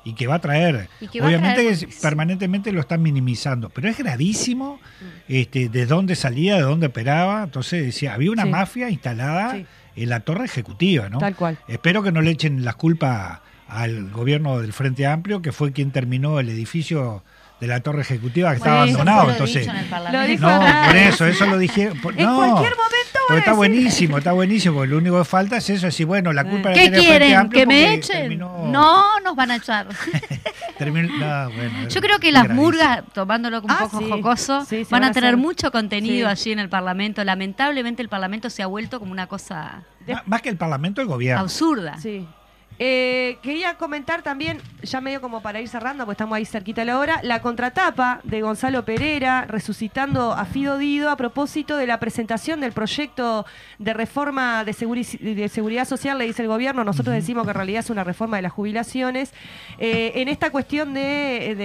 [0.05, 0.87] y que va a traer.
[1.01, 4.79] Va a Obviamente traer porque- permanentemente lo están minimizando, pero es gravísimo
[5.27, 7.43] este, de dónde salía, de dónde operaba.
[7.43, 8.49] Entonces decía, había una Sí.
[8.49, 9.65] mafia instalada Sí.
[9.97, 11.17] en la torre ejecutiva, ¿no?
[11.17, 11.57] Tal cual.
[11.67, 15.89] Espero que no le echen las culpas al gobierno del Frente Amplio, que fue quien
[15.91, 17.23] terminó el edificio
[17.65, 19.31] de la torre ejecutiva que Bueno, eso abandonado.
[19.31, 21.99] Entonces, en no, por eso, eso lo dijeron.
[21.99, 25.57] por- En no, cualquier momento porque está buenísimo, está buenísimo, porque lo único que falta
[25.57, 27.35] es eso, decir, bueno, la culpa la ¿Qué Frente quieren?
[27.35, 28.17] Amplio ¿Que me echen?
[28.21, 29.87] terminó- No, nos van a echar.
[30.77, 32.61] terminó- no, bueno, Yo creo que es las gravísimo.
[32.63, 34.09] murgas, tomándolo un Ah, poco sí.
[34.09, 36.31] jocoso, Sí, van van a tener hacer- mucho contenido Sí.
[36.31, 37.23] allí en el Parlamento.
[37.23, 41.07] Lamentablemente el Parlamento se ha vuelto como una cosa Má- Más que el Parlamento, el
[41.07, 41.41] gobierno.
[41.41, 41.97] absurda.
[41.97, 42.27] Sí.
[42.77, 46.85] Eh, quería comentar también, ya medio como para ir cerrando, porque estamos ahí cerquita de
[46.85, 51.99] la hora, la contratapa de Gonzalo Pereira resucitando a Fido Dido a propósito de la
[52.01, 53.45] presentación del proyecto
[53.79, 57.55] de reforma de, seguri- de seguridad social, le dice el gobierno, nosotros decimos que en
[57.55, 59.33] realidad es una reforma de las jubilaciones.
[59.77, 61.55] Eh, en esta cuestión de,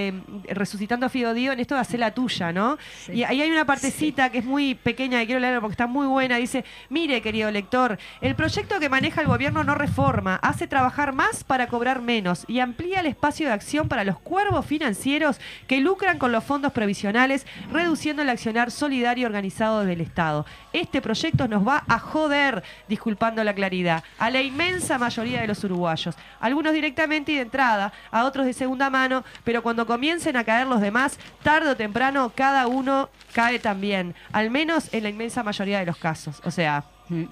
[0.46, 2.78] de resucitando a Fido Dido, en esto de hacer la tuya, ¿no?
[3.06, 3.12] Sí.
[3.14, 6.06] Y ahí hay una partecita que es muy pequeña, que quiero leer porque está muy
[6.06, 10.99] buena, dice, mire querido lector, el proyecto que maneja el gobierno no reforma, hace trabajar
[11.00, 15.80] más para cobrar menos y amplía el espacio de acción para los cuervos financieros que
[15.80, 20.44] lucran con los fondos previsionales, reduciendo el accionar solidario organizado del Estado.
[20.72, 25.64] Este proyecto nos va a joder, disculpando la claridad, a la inmensa mayoría de los
[25.64, 30.44] uruguayos, algunos directamente y de entrada, a otros de segunda mano, pero cuando comiencen a
[30.44, 35.42] caer los demás, tarde o temprano cada uno cae también, al menos en la inmensa
[35.42, 36.40] mayoría de los casos.
[36.44, 37.24] O sea, Mm.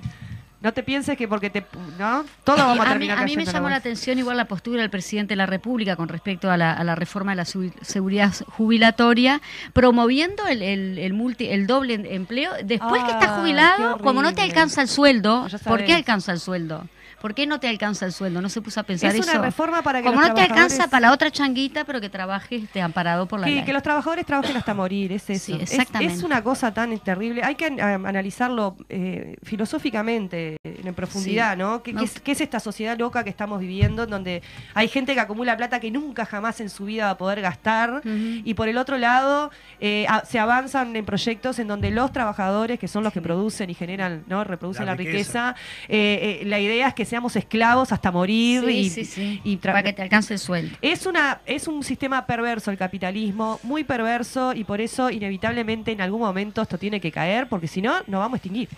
[0.60, 1.64] No te pienses que porque te...
[1.98, 2.24] ¿no?
[2.42, 4.46] Todos Y vamos a a, mí, terminar a mí me llamó la atención igual la
[4.46, 7.44] postura del presidente de la República con respecto a la, a la reforma de la
[7.44, 9.40] seguridad jubilatoria,
[9.72, 12.50] promoviendo el, el, el multi, el doble empleo.
[12.64, 15.94] Después que Ah, estás jubilado, qué como no te alcanza el sueldo, ya ¿por qué
[15.94, 16.86] alcanza el sueldo?
[17.20, 18.40] ¿Por qué no te alcanza el sueldo?
[18.40, 19.42] No se puso a pensar Es una eso.
[19.42, 22.62] reforma para que Como los no te alcanza para la otra changuita, pero que trabajes
[22.64, 23.64] este, amparado por la Sí, ley.
[23.64, 25.46] que los trabajadores trabajen hasta morir, es eso.
[25.46, 26.14] Sí, Es- exactamente.
[26.14, 27.42] Es, una cosa tan terrible.
[27.42, 31.58] Hay que analizarlo eh, filosóficamente, en profundidad, Sí.
[31.58, 31.82] ¿no?
[31.82, 34.42] ¿Qué, es, qué es esta sociedad loca que estamos viviendo, en donde
[34.74, 38.00] hay gente que acumula plata que nunca jamás en su vida va a poder gastar?
[38.04, 39.50] Y por el otro lado,
[39.80, 43.70] eh, a- se avanzan en proyectos en donde los trabajadores, que son los que producen
[43.70, 44.44] y generan, ¿no?
[44.44, 45.54] Reproducen la, La riqueza,
[45.88, 49.40] eh, eh, la idea es que seamos esclavos hasta morir Sí, y, sí, sí.
[49.44, 50.76] y tra- para que te alcance el sueldo.
[50.82, 56.00] es una es un sistema perverso el capitalismo, muy perverso y por eso inevitablemente en
[56.00, 58.68] algún momento esto tiene que caer porque si no nos vamos a extinguir.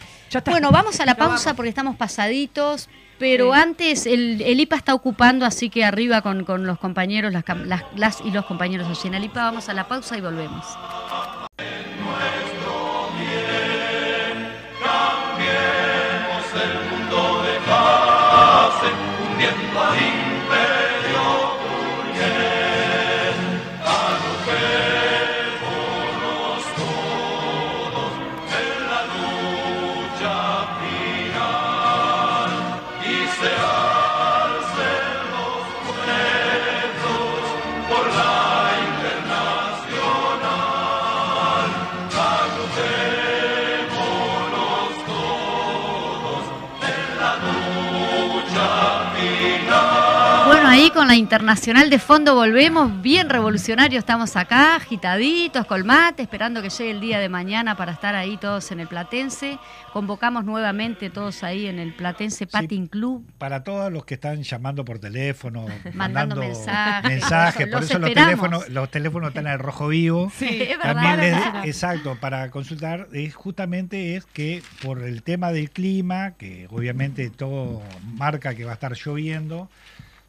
[0.46, 2.88] Bueno, vamos a la pausa porque estamos pasaditos,
[3.18, 7.44] pero antes el, el IPA está ocupando, así que arriba con, con los compañeros, las,
[7.96, 10.64] las y los compañeros allí en el IPA, vamos a la pausa y volvemos.
[19.40, 20.19] employee.
[51.00, 56.90] Con la internacional de fondo volvemos, bien revolucionario, estamos acá, agitaditos, colmate, esperando que llegue
[56.90, 59.58] el día de mañana para estar ahí todos en el Platense.
[59.94, 63.26] Convocamos nuevamente todos ahí en el Platense Patin Club.
[63.38, 68.12] Para todos los que están llamando por teléfono, Mandando mensajes, mensajes, por por eso los
[68.12, 70.30] teléfonos, los teléfonos están en el rojo vivo.
[70.38, 70.94] Sí, es verdad.
[71.02, 76.68] También les- exacto, para consultar, es justamente es que por el tema del clima, que
[76.70, 79.70] obviamente todo marca que va a estar lloviendo,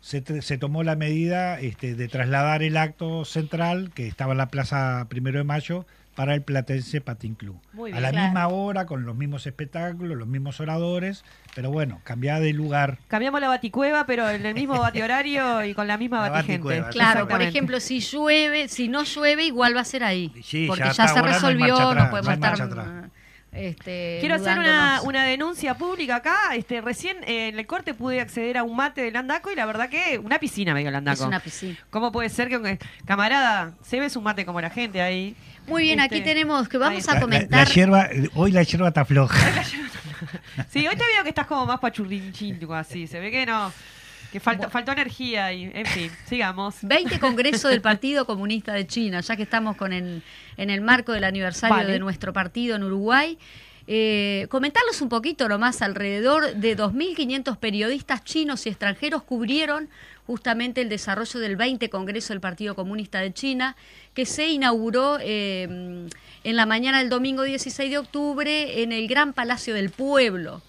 [0.02, 4.50] se, se tomó la medida este, de trasladar el acto central, que estaba en la
[4.50, 5.86] Plaza Primero de Mayo,
[6.16, 7.58] para el Platense Patín Club.
[7.74, 8.26] Muy a la claro.
[8.26, 11.24] misma hora, con los mismos espectáculos, los mismos oradores,
[11.56, 12.98] pero bueno, cambiada de lugar.
[13.08, 16.84] Cambiamos la baticueva, pero en el mismo batihorario y con la misma La batigente.
[16.92, 20.34] Claro, por ejemplo, si llueve, si no llueve, igual va a ser ahí.
[20.44, 22.62] Sí, porque ya se no resolvió, no, podemos no estar.
[22.62, 22.88] atrás.
[23.52, 26.56] Este, Quiero hacer una, una denuncia pública acá.
[26.56, 29.66] Este, recién eh, en el corte pude acceder a un mate del Andaco y la
[29.66, 31.22] verdad que una piscina me dio el Andaco.
[31.24, 31.78] Es una piscina.
[31.90, 35.36] ¿Cómo puede ser que, un- camarada, se ve su mate como la gente ahí?
[35.68, 37.14] Muy bien, aquí Este, tenemos que vamos ahí a está.
[37.14, 37.68] La, la- comentar.
[37.68, 39.38] la hierba, hoy la hierba está floja.
[40.70, 43.08] Sí, hoy te veo que estás como más pachurrinchín, así.
[43.08, 43.74] Se ve que no.
[44.32, 46.76] Que falta, faltó energía y, en fin, sigamos.
[46.84, 50.22] 20 Congreso del Partido Comunista de China, ya que estamos con el-
[50.58, 51.92] en el marco del aniversario Vale.
[51.94, 53.38] de nuestro partido en Uruguay.
[53.88, 59.90] Eh, comentarlos un poquito nomás, alrededor de 2.500 periodistas chinos y extranjeros cubrieron
[60.28, 63.76] justamente el desarrollo del 20 Congreso del Partido Comunista de China,
[64.14, 66.08] que se inauguró eh,
[66.44, 70.62] en la mañana del domingo 16 de octubre en el Gran Palacio del Pueblo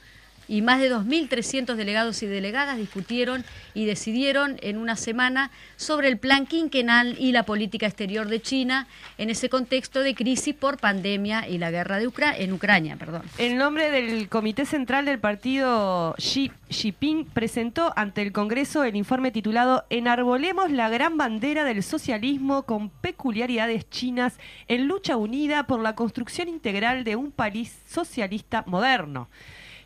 [0.52, 6.18] y más de 2.300 delegados y delegadas discutieron y decidieron en una semana sobre el
[6.18, 8.86] plan quinquenal y la política exterior de China
[9.16, 12.96] en ese contexto de crisis por pandemia y la guerra de Ucra- en Ucrania.
[12.96, 13.22] Perdón.
[13.38, 19.30] En nombre del Comité Central del Partido Xi Jinping presentó ante el Congreso el informe
[19.30, 24.34] titulado Enarbolemos la gran bandera del socialismo con peculiaridades chinas
[24.68, 29.30] en lucha unida por la construcción integral de un país socialista moderno.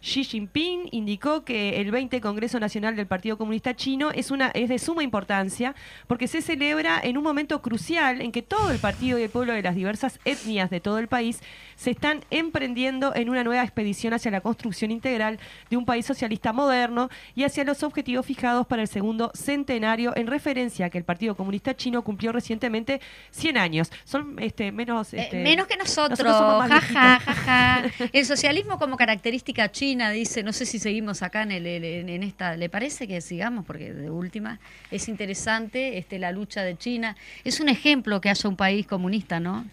[0.01, 4.79] Xi Jinping indicó que el 20 Congreso Nacional del Partido Comunista Chino es, es de
[4.79, 5.75] suma importancia
[6.07, 9.53] porque se celebra en un momento crucial en que todo el partido y el pueblo
[9.53, 11.41] de las diversas etnias de todo el país
[11.77, 15.39] se están emprendiendo en una nueva expedición hacia la construcción integral
[15.71, 20.27] de un país socialista moderno y hacia los objetivos fijados para el segundo centenario en
[20.27, 23.93] referencia a que el Partido Comunista Chino cumplió recientemente 100 años.
[24.05, 25.15] Son este, menos...
[25.15, 27.45] Eh, este, menos que nosotros, somos más ja, ja, viejitos.
[27.45, 28.09] ja, ja.
[28.12, 32.23] El socialismo como característica china, dice, no sé si seguimos acá en, el, en, en
[32.23, 33.65] esta, ¿le parece que sigamos?
[33.65, 34.59] Porque de última
[34.91, 37.17] es interesante este, la lucha de China.
[37.45, 39.65] Es un ejemplo que haya un país comunista, ¿no?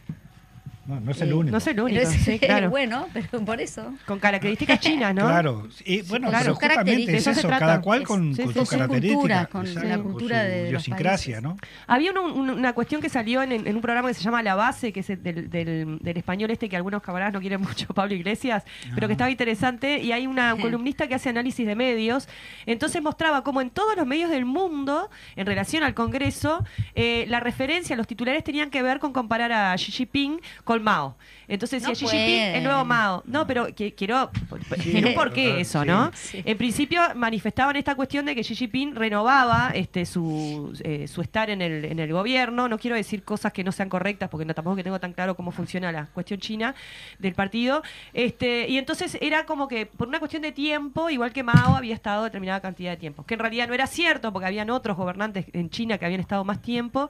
[0.86, 1.52] No, no es el Eh, único.
[1.52, 2.70] No es el único, Pero es- sí, claro.
[2.70, 3.94] bueno, pero por eso.
[4.06, 5.26] Con características chinas, ¿no?
[5.28, 6.44] Claro, y bueno, claro.
[6.44, 7.66] pero justamente es eso se eso, trata.
[7.66, 8.76] cada cual con, sí, con sí, sus sí.
[8.78, 11.44] Con cultura, características, con exacto, la con cultura su de- idiosincrasia, países.
[11.44, 11.58] ¿no?
[11.88, 14.56] Había un- un- una cuestión que salió en, en un programa que se llama La
[14.56, 17.88] Base, que es el del, del- del español este que algunos camaradas no quieren mucho,
[17.94, 20.00] Pablo Iglesias, pero que estaba interesante.
[20.00, 22.28] Y hay una columnista que hace análisis de medios.
[22.66, 26.66] Entonces mostraba cómo en todos los medios del mundo, en relación al Congreso,
[26.96, 31.16] eh, la referencia, los titulares tenían que ver con comparar a Xi Jinping con Mao.
[31.48, 33.24] Entonces No decía Xi Jinping, el nuevo Mao.
[33.26, 34.32] No, pero que, quiero.
[34.82, 35.88] Tiene un porqué claro, eso, sí.
[35.88, 36.12] ¿no?
[36.14, 36.42] Sí.
[36.46, 41.50] En principio manifestaban esta cuestión de que Xi Jinping renovaba este, su, eh, su estar
[41.50, 42.68] en el, en el gobierno.
[42.68, 45.36] No quiero decir cosas que no sean correctas porque no, tampoco que tengo tan claro
[45.36, 46.76] cómo funciona la cuestión china
[47.20, 47.84] del partido.
[48.14, 51.94] Este, y entonces era como que por una cuestión de tiempo, igual que Mao había
[51.94, 53.26] estado determinada cantidad de tiempo.
[53.26, 56.44] Que en realidad no era cierto porque habían otros gobernantes en China que habían estado
[56.44, 57.10] más tiempo.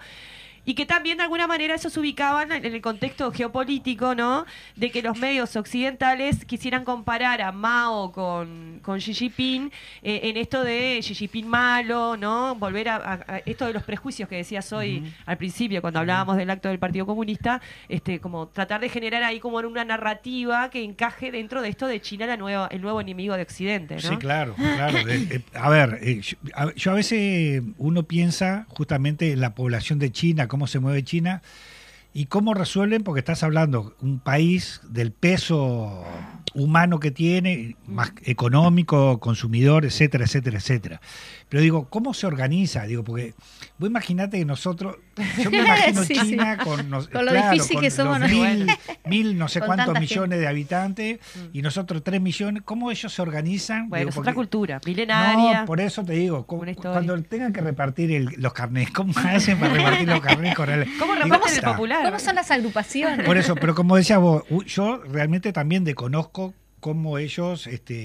[0.65, 4.45] Y que también de alguna manera eso se ubicaban en el contexto geopolítico, ¿no?
[4.76, 9.71] De que los medios occidentales quisieran comparar a Mao con, con Xi Jinping
[10.02, 12.56] eh, en esto de Xi Jinping malo, ¿no?
[12.56, 16.38] Volver a, a- a esto de los prejuicios que decías hoy al principio cuando hablábamos
[16.38, 20.84] del acto del Partido Comunista, este, como tratar de generar ahí como una narrativa que
[20.84, 24.02] encaje dentro de esto de China la nueva, el nuevo enemigo de Occidente, ¿no?
[24.02, 24.97] Sí, claro, claro.
[25.10, 29.99] Eh, a ver, eh, yo, a, yo a veces uno piensa justamente en la población
[29.99, 31.41] de China, cómo se mueve China
[32.13, 36.05] y cómo resuelven, porque estás hablando un país del peso
[36.55, 41.01] humano que tiene, más económico, consumidor, etcétera, etcétera, etcétera.
[41.49, 42.83] Pero digo, ¿cómo se organiza?
[42.85, 43.33] Digo, porque
[43.77, 44.97] vos imaginate que nosotros,
[45.41, 48.29] yo me imagino Sí, China con, nos- Con lo claro, difícil con que somos los
[48.29, 48.67] mil,
[49.05, 51.19] mil no sé cuántos millones de habitantes
[51.53, 53.89] y nosotros tres millones, ¿cómo ellos se organizan?
[53.89, 55.61] Bueno, Digo, es otra cultura, milenaria.
[55.61, 59.73] no, por eso te digo, cuando tengan que repartir el- los carnés, ¿cómo hacen para
[59.73, 62.03] repartir los carnés con el ¿Cómo Digo, reparten el popular?
[62.05, 63.25] ¿Cómo son las agrupaciones?
[63.25, 66.42] Por eso, pero como decías vos, yo realmente también desconozco
[66.83, 67.95] cómo ellos este,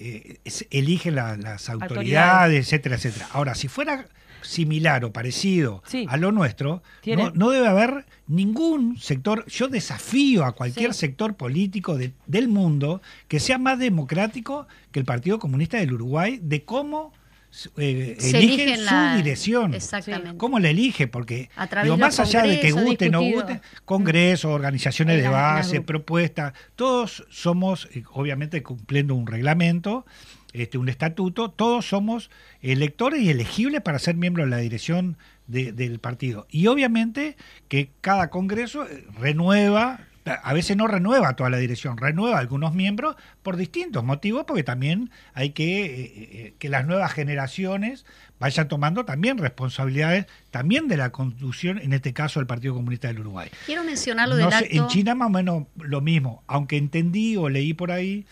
[0.00, 0.38] eh,
[0.70, 2.66] eligen la- las autoridades, Autoridades.
[2.66, 3.28] etcétera, etcétera.
[3.32, 4.06] Ahora, si fuera
[4.40, 6.06] similar o parecido Sí.
[6.08, 6.82] a lo nuestro,
[7.16, 11.00] no, no debe haber ningún sector, yo desafío a cualquier Sí.
[11.00, 16.38] sector político de- del mundo que sea más democrático que el Partido Comunista del Uruguay
[16.42, 17.12] de cómo
[17.76, 19.74] eh, eligen su la- dirección.
[19.74, 20.36] Exactamente.
[20.38, 21.06] ¿Cómo la elige?
[21.06, 21.48] Porque
[21.82, 23.44] digo, más allá de que guste, no discutidos.
[23.52, 30.04] guste, congresos, organizaciones En de base, propuestas, todos somos, obviamente, cumpliendo un reglamento
[30.52, 32.30] este, un estatuto, todos somos
[32.62, 36.46] electores y elegibles para ser miembros de la dirección de- del partido.
[36.48, 37.36] Y obviamente
[37.66, 43.16] que cada congreso eh, renueva, a veces no renueva toda la dirección, renueva algunos miembros
[43.42, 48.06] por distintos motivos, porque también hay que eh, eh, que las nuevas generaciones
[48.40, 53.20] vayan tomando también responsabilidades también de la conducción, en este caso del Partido Comunista del
[53.20, 53.50] Uruguay.
[53.66, 54.76] Quiero mencionar lo No del sé, acto.
[54.76, 58.26] en China más o menos lo mismo, aunque entendí o leí por ahí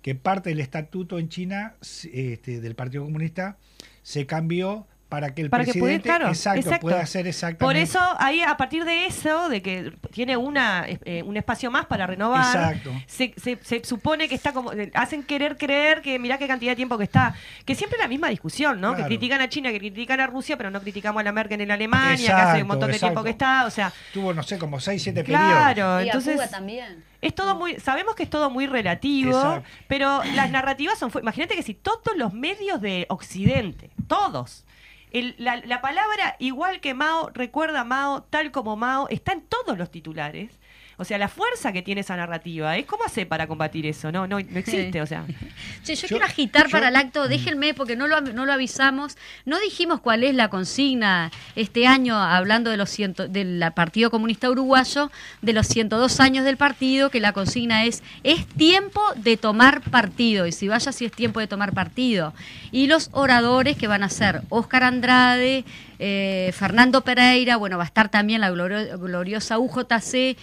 [0.00, 3.56] que parte del estatuto en China este, del Partido Comunista
[4.02, 6.80] se cambió para que el Para que presidente claro, exacto, exacto.
[6.86, 11.22] pueda hacer exactamente Por eso, ahí a partir de eso, de que tiene una eh,
[11.22, 14.72] un espacio más para renovar, se, se- se supone que está como.
[14.94, 17.34] Hacen querer creer que mirá qué cantidad de tiempo que está.
[17.66, 18.94] Que siempre es la misma discusión, ¿no?
[18.94, 19.04] Claro.
[19.04, 21.70] Que critican a China, que critican a Rusia, pero no criticamos a la Merkel en
[21.70, 23.66] Alemania, que Exacto, hace un montón de tiempo que está.
[23.66, 25.46] O sea, tuvo no sé como 6 7 periodos.
[25.46, 26.36] claro, Y a entonces.
[26.36, 27.04] Cuba también.
[27.20, 29.68] Es todo muy, sabemos que es todo muy relativo, Exacto.
[29.86, 34.64] pero las narrativas son, fu- imagínate que si todos los medios de Occidente, todos,
[35.12, 39.42] el- la, la palabra igual que Mao, recuerda a Mao, tal como Mao, está en
[39.46, 40.60] todos los titulares.
[41.02, 42.84] O sea, la fuerza que tiene esa narrativa, ¿eh?
[42.84, 44.10] ¿Cómo hace para combatir eso?
[44.10, 45.24] No, no, no existe, o sea.
[45.84, 48.52] Che, yo, Yo- quiero agitar yo- para el acto, déjenme porque no lo, no lo
[48.52, 54.10] avisamos, no dijimos cuál es la consigna este año, hablando de los ciento, del Partido
[54.10, 55.10] Comunista Uruguayo,
[55.42, 60.46] de los 102 años del partido, que la consigna es, es tiempo de tomar partido,
[60.46, 62.32] y si vaya si es tiempo de tomar partido.
[62.70, 65.64] Y los oradores que van a ser Óscar Andrade,
[65.98, 70.36] eh, Fernando Pereira, bueno, va a estar también la glorio- gloriosa UJC,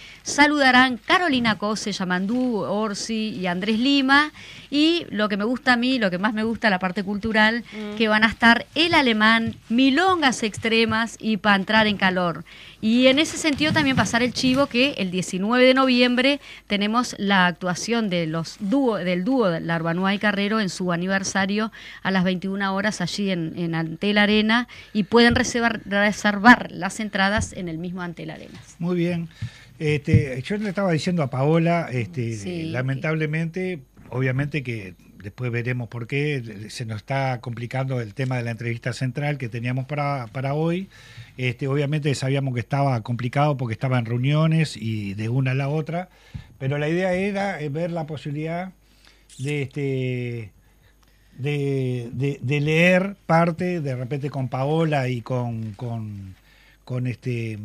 [0.50, 4.32] saludarán Carolina Cose, Yamandú, Orsi y Andrés Lima,
[4.68, 7.62] y lo que me gusta a mí, lo que más me gusta, la parte cultural,
[7.96, 12.44] que van a estar el alemán, milongas extremas y para entrar en calor.
[12.80, 17.46] Y en ese sentido también pasar el chivo que el 19 de noviembre tenemos la
[17.46, 21.70] actuación de los dúo, del dúo de Larbanúa y Carrero en su aniversario
[22.02, 27.52] a las 21 horas allí en, en Antel Arena y pueden reservar, reservar las entradas
[27.52, 28.74] en el mismo Antel Arenas.
[28.80, 29.28] Muy bien.
[29.80, 32.64] Este, yo le estaba diciendo a Paola, este, Sí.
[32.64, 38.50] lamentablemente, obviamente que después veremos por qué, se nos está complicando el tema de la
[38.52, 40.88] entrevista central que teníamos para, para hoy.
[41.38, 45.68] Este, obviamente sabíamos que estaba complicado porque estaba en reuniones y de una a la
[45.68, 46.08] otra,
[46.58, 48.72] pero la idea era eh, ver la posibilidad
[49.38, 50.52] de este
[51.38, 56.34] de, de- de leer parte de repente con Paola y con con,
[56.84, 57.58] con este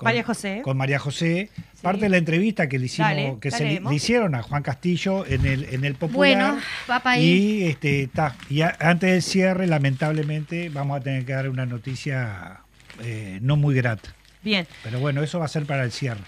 [0.00, 0.60] con- María José.
[0.64, 1.50] con María José
[1.82, 5.24] parte de la entrevista que le hicimos Dale, que se le, hicieron a Juan Castillo
[5.26, 6.16] en el en el popular
[6.52, 6.58] Bueno,
[6.90, 7.24] va ahí.
[7.24, 11.66] y este ta, y a- antes del cierre lamentablemente vamos a tener que dar una
[11.66, 12.60] noticia
[13.02, 14.66] eh, no muy grata Bien.
[14.82, 16.20] pero bueno eso va a ser para el cierre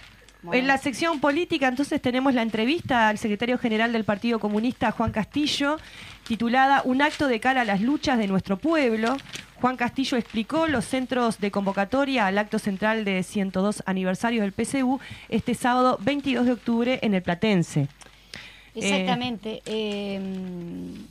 [0.50, 5.12] En la sección política, entonces, tenemos la entrevista al secretario general del Partido Comunista, Juan
[5.12, 5.76] Castillo,
[6.26, 9.16] titulada Un acto de cara a las luchas de nuestro pueblo.
[9.60, 14.98] Juan Castillo explicó los centros de convocatoria al acto central de 102 aniversario del PCU
[15.28, 17.86] este sábado 22 de octubre en el Platense.
[18.74, 19.62] Exactamente.
[19.66, 20.20] eh,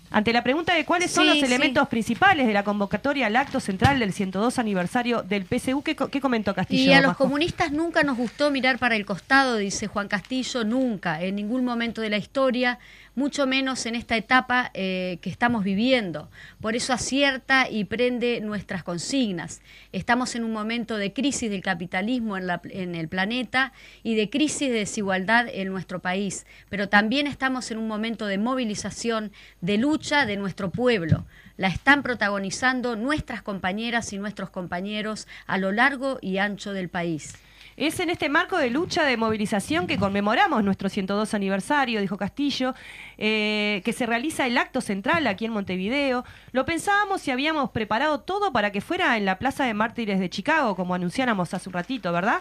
[0.09, 1.45] Ante la pregunta de cuáles son los sí.
[1.45, 6.21] elementos principales de la convocatoria al acto central del 102 aniversario del PCU, ¿qué, qué
[6.21, 6.91] comentó Castillo?
[6.91, 11.21] Y a los comunistas nunca nos gustó mirar para el costado, dice Juan Castillo, nunca,
[11.21, 12.79] en ningún momento de la historia,
[13.15, 16.29] mucho menos en esta etapa eh, que estamos viviendo.
[16.61, 19.61] Por eso acierta y prende nuestras consignas.
[19.91, 24.29] Estamos en un momento de crisis del capitalismo en, la- en el planeta y de
[24.29, 29.77] crisis de desigualdad en nuestro país, pero también estamos en un momento de movilización, de
[29.77, 31.25] lucha de nuestro pueblo.
[31.57, 37.33] La están protagonizando nuestras compañeras y nuestros compañeros a lo largo y ancho del país.
[37.81, 42.75] Es en este marco de lucha, de movilización que conmemoramos nuestro 102 aniversario, dijo Castillo,
[43.17, 46.23] eh, que se realiza el acto central aquí en Montevideo.
[46.51, 50.29] Lo pensábamos y habíamos preparado todo para que fuera en la Plaza de Mártires de
[50.29, 52.37] Chicago, como anunciáramos hace un ratito, ¿verdad?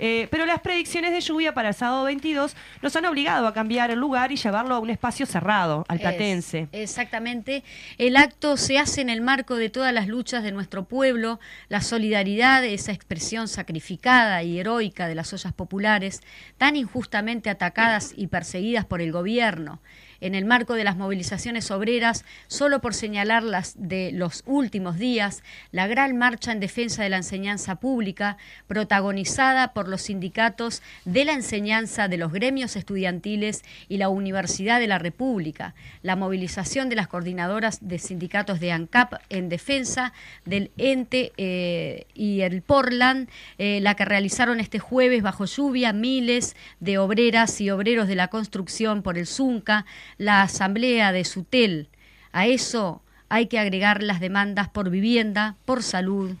[0.00, 3.92] Eh, pero las predicciones de lluvia para el sábado 22 nos han obligado a cambiar
[3.92, 6.66] el lugar y llevarlo a un espacio cerrado, al Platense.
[6.72, 7.62] Es- exactamente.
[7.96, 11.38] El acto se hace en el marco de todas las luchas de nuestro pueblo,
[11.68, 16.22] la solidaridad, esa expresión sacrificada y heroica de las ollas populares,
[16.56, 19.80] tan injustamente atacadas y perseguidas por el gobierno.
[20.20, 25.42] En el marco de las movilizaciones obreras, solo por señalar las de los últimos días,
[25.72, 31.32] la gran marcha en defensa de la enseñanza pública, protagonizada por los sindicatos de la
[31.32, 37.08] enseñanza de los gremios estudiantiles y la Universidad de la República, la movilización de las
[37.08, 40.12] coordinadoras de sindicatos de ANCAP en defensa
[40.44, 46.56] del ente eh, y el Portland, eh, la que realizaron este jueves bajo lluvia miles
[46.80, 49.86] de obreras y obreros de la construcción por el Zunca,
[50.18, 51.88] la asamblea de Sutel,
[52.32, 56.36] A eso hay que agregar las demandas por vivienda, por salud.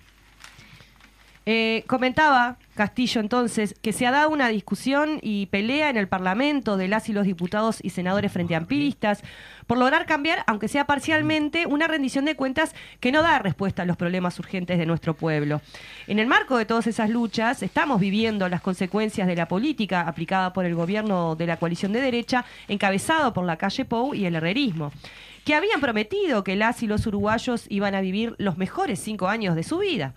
[1.46, 6.78] Eh, comentaba Castillo entonces que se ha dado una discusión y pelea en el Parlamento
[6.78, 9.22] de las y los diputados y senadores frente a ampiristas
[9.66, 13.84] por lograr cambiar, aunque sea parcialmente, una rendición de cuentas que no da respuesta a
[13.84, 15.60] los problemas urgentes de nuestro pueblo.
[16.06, 20.54] En el marco de todas esas luchas, estamos viviendo las consecuencias de la política aplicada
[20.54, 24.36] por el gobierno de la coalición de derecha, encabezado por la calle Pou y el
[24.36, 24.90] herrerismo
[25.44, 29.56] que habían prometido que las y los uruguayos iban a vivir los mejores cinco años
[29.56, 30.14] de su vida.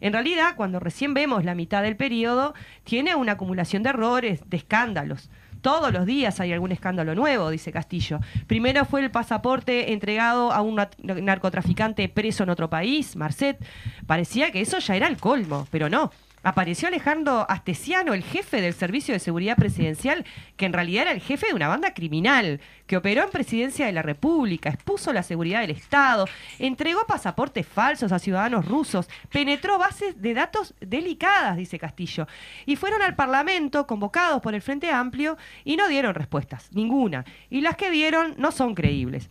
[0.00, 4.56] En realidad, cuando recién vemos la mitad del periodo, tiene una acumulación de errores, de
[4.56, 5.30] escándalos.
[5.60, 8.20] Todos los días hay algún escándalo nuevo, dice Castillo.
[8.46, 13.58] Primero fue el pasaporte entregado a un narcotraficante preso en otro país, Marcet.
[14.06, 16.12] Parecía que eso ya era el colmo, pero no.
[16.42, 20.24] Apareció Alejandro Astesiano, el jefe del Servicio de Seguridad Presidencial,
[20.56, 23.92] que en realidad era el jefe de una banda criminal, que operó en Presidencia de
[23.92, 26.26] la República, expuso la seguridad del Estado,
[26.58, 32.26] entregó pasaportes falsos a ciudadanos rusos, penetró bases de datos delicadas, dice Castillo,
[32.64, 37.26] y fueron al Parlamento convocados por el Frente Amplio y no dieron respuestas, ninguna.
[37.50, 39.28] Y las que dieron no son creíbles.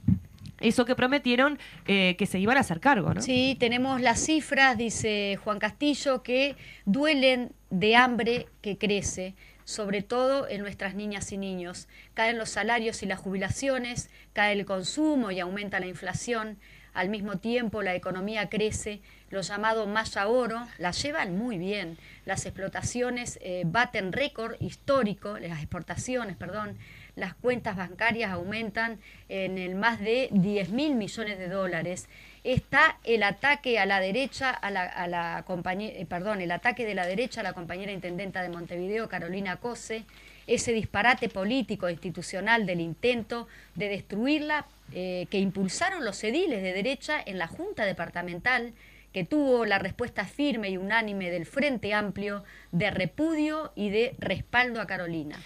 [0.60, 1.57] Eso que prometieron
[1.88, 3.22] eh, que se iban a hacer cargo, ¿no?
[3.22, 6.55] Sí, tenemos las cifras, dice Juan Castillo, que
[6.86, 11.88] duelen de hambre que crece, sobre todo en nuestras niñas y niños.
[12.14, 16.57] Caen los salarios y las jubilaciones, cae el consumo y aumenta la inflación.
[16.93, 21.97] Al mismo tiempo, la economía crece, lo llamado malla oro la llevan muy bien.
[22.26, 26.78] Las explotaciones eh, baten récord histórico, las exportaciones, perdón.
[27.20, 28.97] Las cuentas bancarias aumentan
[29.28, 32.07] en el más de 10 mil millones de dólares.
[32.45, 35.45] Está el ataque a la derecha, a la,
[35.80, 40.05] eh, perdón, el ataque de la derecha a la compañera intendenta de Montevideo, Carolina Cose,
[40.47, 47.22] ese disparate político institucional del intento de destruirla eh, que impulsaron los ediles de derecha
[47.26, 48.72] en la Junta Departamental,
[49.11, 54.80] que tuvo la respuesta firme y unánime del Frente Amplio de repudio y de respaldo
[54.80, 55.38] a Carolina.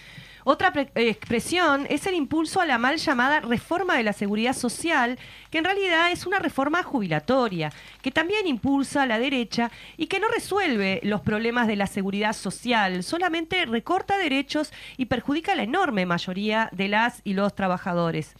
[0.46, 5.18] Otra eh, expresión es el impulso a la mal llamada reforma de la seguridad social,
[5.50, 7.72] que en realidad es una reforma jubilatoria,
[8.02, 12.34] que también impulsa a la derecha y que no resuelve los problemas de la seguridad
[12.34, 18.36] social, solamente recorta derechos y perjudica a la enorme mayoría de las y los trabajadores.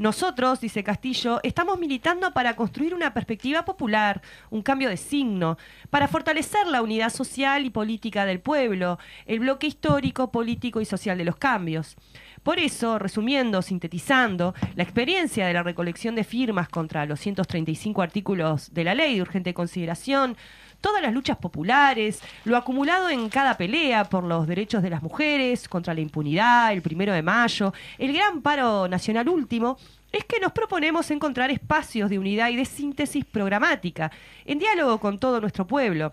[0.00, 5.58] Nosotros, dice Castillo, estamos militando para construir una perspectiva popular, un cambio de signo,
[5.90, 11.18] para fortalecer la unidad social y política del pueblo, el bloque histórico, político y social
[11.18, 11.98] de los cambios.
[12.42, 18.72] Por eso, resumiendo, sintetizando, la experiencia de la recolección de firmas contra los 135 artículos
[18.72, 20.38] de la ley de urgente consideración,
[20.80, 25.68] todas las luchas populares, lo acumulado en cada pelea por los derechos de las mujeres,
[25.68, 29.78] contra la impunidad, el primero de mayo, el gran paro nacional último,
[30.12, 34.10] es que nos proponemos encontrar espacios de unidad y de síntesis programática,
[34.44, 36.12] en diálogo con todo nuestro pueblo.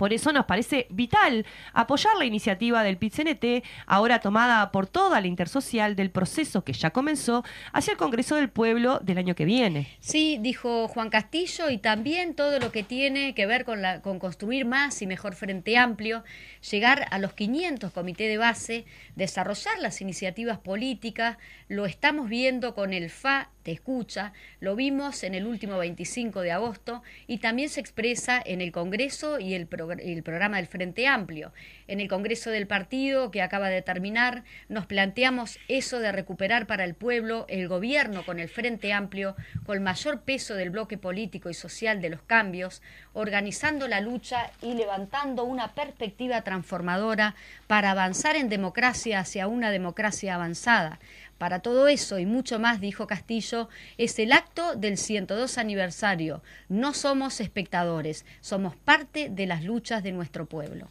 [0.00, 1.44] Por eso nos parece vital
[1.74, 6.88] apoyar la iniciativa del PIT-CNT, ahora tomada por toda la intersocial del proceso que ya
[6.88, 7.44] comenzó
[7.74, 9.88] hacia el Congreso del Pueblo del año que viene.
[10.00, 14.64] Sí, dijo Juan Castillo, y también todo lo que tiene que ver con, con construir
[14.64, 16.24] más y mejor frente amplio,
[16.70, 18.86] llegar a los 500 comités de base,
[19.16, 21.36] desarrollar las iniciativas políticas,
[21.68, 26.52] lo estamos viendo con el FA Te Escucha, lo vimos en el último 25 de
[26.52, 31.52] agosto y también se expresa en el Congreso y el, el programa del Frente Amplio.
[31.86, 36.84] En el Congreso del partido que acaba de terminar, nos planteamos eso de recuperar para
[36.84, 39.36] el pueblo el gobierno con el Frente Amplio,
[39.66, 42.82] con mayor peso del bloque político y social de los cambios,
[43.12, 47.34] organizando la lucha y levantando una perspectiva transformadora
[47.66, 50.98] para avanzar en democracia hacia una democracia avanzada.
[51.40, 56.42] Para todo eso y mucho más, dijo Castillo, es el acto del 102 aniversario.
[56.68, 60.86] No somos espectadores, somos parte de las luchas de nuestro pueblo.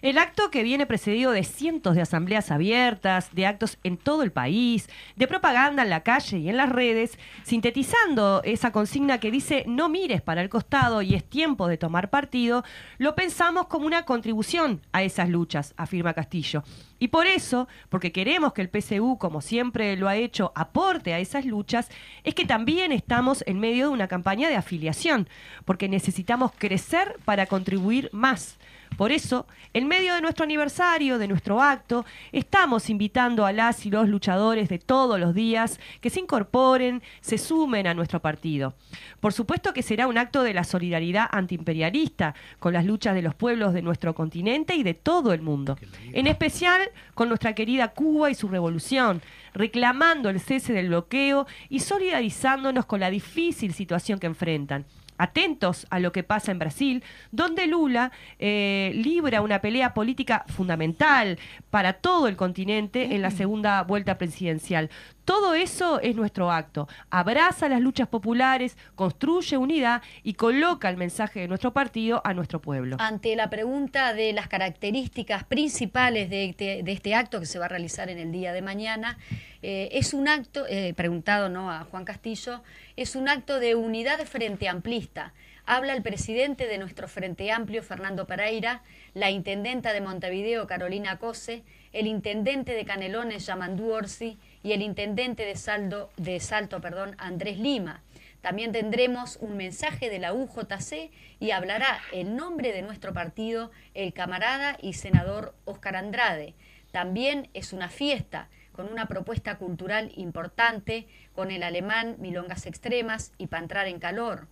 [0.00, 4.32] El acto que viene precedido de cientos de asambleas abiertas, de actos en todo el
[4.32, 9.62] país, de propaganda en la calle y en las redes, sintetizando esa consigna que dice
[9.68, 12.64] no mires para el costado y es tiempo de tomar partido,
[12.98, 16.64] lo pensamos como una contribución a esas luchas, afirma Castillo.
[17.02, 21.18] Y por eso, porque queremos que el PCU, como siempre lo ha hecho, aporte a
[21.18, 21.88] esas luchas,
[22.22, 25.28] es que también estamos en medio de una campaña de afiliación,
[25.64, 28.56] porque necesitamos crecer para contribuir más.
[29.02, 33.90] Por eso, en medio de nuestro aniversario, de nuestro acto, estamos invitando a las y
[33.90, 38.76] los luchadores de todos los días que se incorporen, se sumen a nuestro partido.
[39.18, 43.34] Por supuesto que será un acto de la solidaridad antiimperialista con las luchas de los
[43.34, 45.76] pueblos de nuestro continente y de todo el mundo.
[46.12, 46.82] En especial
[47.14, 49.20] con nuestra querida Cuba y su revolución,
[49.52, 54.86] reclamando el cese del bloqueo y solidarizándonos con la difícil situación que enfrentan
[55.22, 58.10] atentos a lo que pasa en Brasil, donde Lula
[58.40, 61.38] eh, libra una pelea política fundamental
[61.70, 64.90] para todo el continente en la segunda vuelta presidencial.
[65.24, 66.88] Todo eso es nuestro acto.
[67.10, 72.60] Abraza las luchas populares, construye unidad y coloca el mensaje de nuestro partido a nuestro
[72.60, 72.96] pueblo.
[72.98, 77.68] Ante la pregunta de las características principales de este, este acto que se va a
[77.68, 79.16] realizar en el día de mañana,
[79.62, 81.70] eh, es un acto, eh, preguntado ¿no?
[81.70, 82.62] a Juan Castillo,
[82.96, 85.32] es un acto de unidad de frente amplista.
[85.64, 88.82] Habla el presidente de nuestro Frente Amplio, Fernando Pereira,
[89.14, 91.62] la intendenta de Montevideo, Carolina Cose,
[91.92, 97.58] el intendente de Canelones, Yamandú Orsi, y el intendente de, Saldo, de Salto, perdón, Andrés
[97.58, 98.02] Lima.
[98.40, 104.12] También tendremos un mensaje de la UJC y hablará en nombre de nuestro partido el
[104.12, 106.54] camarada y senador Óscar Andrade.
[106.90, 113.46] También es una fiesta con una propuesta cultural importante con el alemán Milongas Extremas y
[113.46, 114.48] Pantrar en Calor.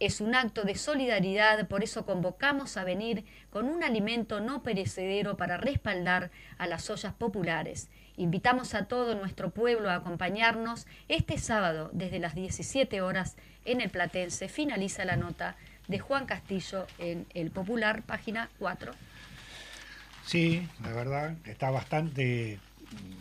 [0.00, 5.36] Es un acto de solidaridad, por eso convocamos a venir con un alimento no perecedero
[5.36, 7.88] para respaldar a las ollas populares.
[8.16, 13.90] Invitamos a todo nuestro pueblo a acompañarnos este sábado desde las 17 horas en el
[13.90, 14.48] Platense.
[14.48, 15.56] Finaliza la nota
[15.88, 18.92] de Juan Castillo en El Popular, página 4.
[20.24, 22.58] Sí, la verdad, está bastante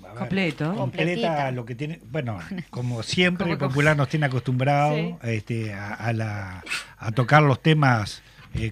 [0.02, 0.76] ver, Completo.
[0.76, 1.52] completa Completita.
[1.52, 2.40] lo que tiene bueno
[2.70, 5.16] como siempre Como el popular nos tiene acostumbrados Sí.
[5.24, 6.64] este, a, a la-
[6.98, 8.22] a tocar los temas
[8.56, 8.72] eh,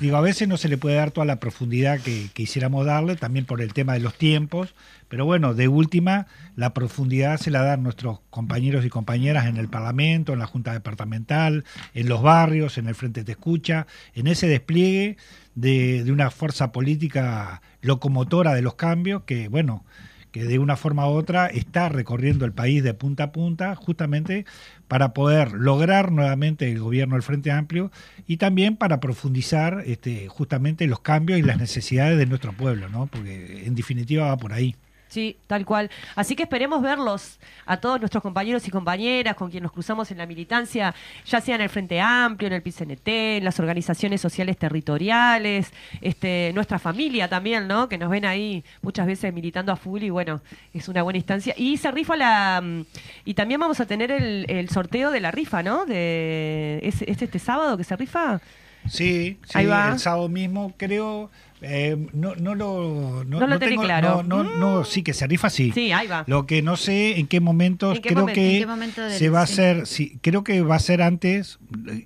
[0.00, 3.44] digo a veces no se le puede dar toda la profundidad que quisiéramos darle también
[3.46, 4.74] por el tema de los tiempos
[5.08, 9.68] pero bueno de última la profundidad se la dan nuestros compañeros y compañeras en el
[9.68, 11.64] parlamento en la junta departamental
[11.94, 15.16] en los barrios en el frente de escucha en ese despliegue
[15.54, 19.84] de, de una fuerza política locomotora de los cambios que bueno
[20.32, 24.46] que de una forma u otra está recorriendo el país de punta a punta justamente
[24.88, 27.92] para poder lograr nuevamente el gobierno del Frente Amplio
[28.26, 33.06] y también para profundizar este, justamente los cambios y las necesidades de nuestro pueblo, ¿no?
[33.06, 34.74] porque en definitiva va por ahí.
[35.12, 35.90] Sí, tal cual.
[36.16, 40.16] Así que esperemos verlos a todos nuestros compañeros y compañeras con quien nos cruzamos en
[40.16, 40.94] la militancia,
[41.26, 46.50] ya sea en el Frente Amplio, en el PCNT, en las organizaciones sociales territoriales, este,
[46.54, 47.90] nuestra familia también, ¿no?
[47.90, 50.40] Que nos ven ahí muchas veces militando a full y bueno,
[50.72, 51.52] es una buena instancia.
[51.58, 52.62] Y se rifa la...
[52.62, 52.80] mm,
[53.26, 55.84] Y también vamos a tener el, el sorteo de la rifa, ¿no?
[55.84, 58.40] De, ¿es, es este sábado que se rifa?
[58.88, 59.90] Sí, sí Ahí va.
[59.92, 61.30] el sábado mismo creo,
[61.62, 63.24] eh, no, no lo...
[63.24, 64.22] No lo tengo- claro.
[64.22, 65.72] No, no, no, sí, que se rifa sí.
[65.74, 66.24] Sí, ahí va.
[66.26, 68.34] Lo que no sé en qué momentos, ¿En qué creo momento?
[68.40, 71.02] que ¿En qué momento del- se va a hacer, sí, creo que va a ser
[71.02, 71.58] antes,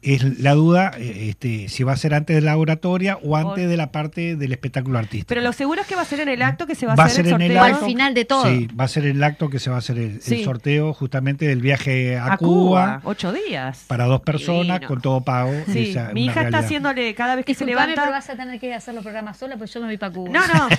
[0.02, 3.66] es la duda, eh, este, si va a ser antes de la oratoria o antes
[3.66, 5.28] O- de la parte del espectáculo artístico.
[5.28, 7.04] Pero lo seguro es que va a ser en el acto que se va, Va
[7.04, 7.62] a hacer el ser en el sorteo.
[7.62, 7.86] O al acto.
[7.86, 8.44] final de todo.
[8.44, 11.46] Sí, va a ser el acto que se va a hacer el, el sorteo justamente
[11.46, 13.00] del viaje a, a Cuba, Cuba.
[13.04, 13.84] Ocho días.
[13.86, 14.88] para dos personas Divino.
[14.88, 15.52] con todo pago.
[15.72, 17.94] Sí, esa- mi hija está haciéndole cada vez que se levanta.
[18.02, 20.30] pero vas a tener que hacer los programas sola porque yo me voy para Cuba.
[20.30, 20.68] No, no.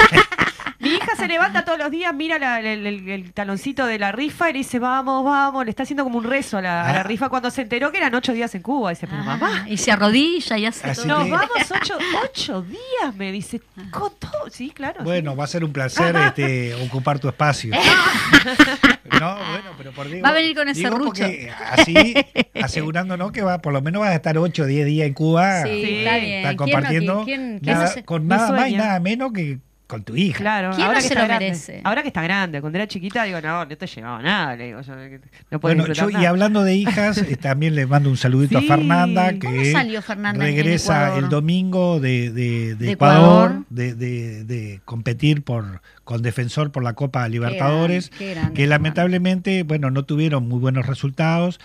[0.79, 4.11] Mi hija se levanta todos los días, mira la- el, el- el taloncito de la
[4.11, 6.93] rifa y le dice, vamos, vamos, le está haciendo como un rezo a la, a
[6.93, 7.03] la Ah.
[7.03, 8.91] rifa cuando se enteró que eran ocho días en Cuba.
[8.91, 11.17] Dice, pero Ah, mamá, y se arrodilla y hace Así todo.
[11.17, 13.59] nos que- vamos ocho, ocho días, me dice.
[13.89, 14.31] Con todo.
[14.51, 15.03] Sí, claro.
[15.03, 17.73] Bueno, va a ser un placer este, ocupar tu espacio.
[19.19, 21.09] No, bueno, pero por digo, Va a venir con ese digo rucho.
[21.23, 22.13] porque Así,
[22.61, 25.63] asegurándonos que va, por lo menos vas a estar 8 o 10 días en Cuba.
[25.63, 26.33] Sí, Sí, está bien.
[26.45, 29.59] Está ¿Quién no- compartiendo quién- quién nada- se- con nada más y nada menos que
[29.87, 30.39] con tu hija.
[30.39, 31.45] Claro, ¿Quién ahora no que se está lo grande.
[31.45, 31.81] merece?
[31.85, 34.81] Ahora que está grande, cuando era chiquita, digo, no, no te llevaba nada, le digo,
[34.81, 36.29] yo, no puedo Bueno, yo, disfrutar y nada.
[36.29, 38.65] hablando de hijas, eh, también le mando un saludito Sí.
[38.65, 43.51] a Fernanda, que ¿Cómo salió Fernanda en regresa el domingo de, de- de De Ecuador,
[43.51, 43.65] Ecuador.
[43.69, 49.91] de, de- de competir por con defensor por la Copa Libertadores, qué que lamentablemente, bueno,
[49.91, 51.59] no tuvieron muy buenos resultados.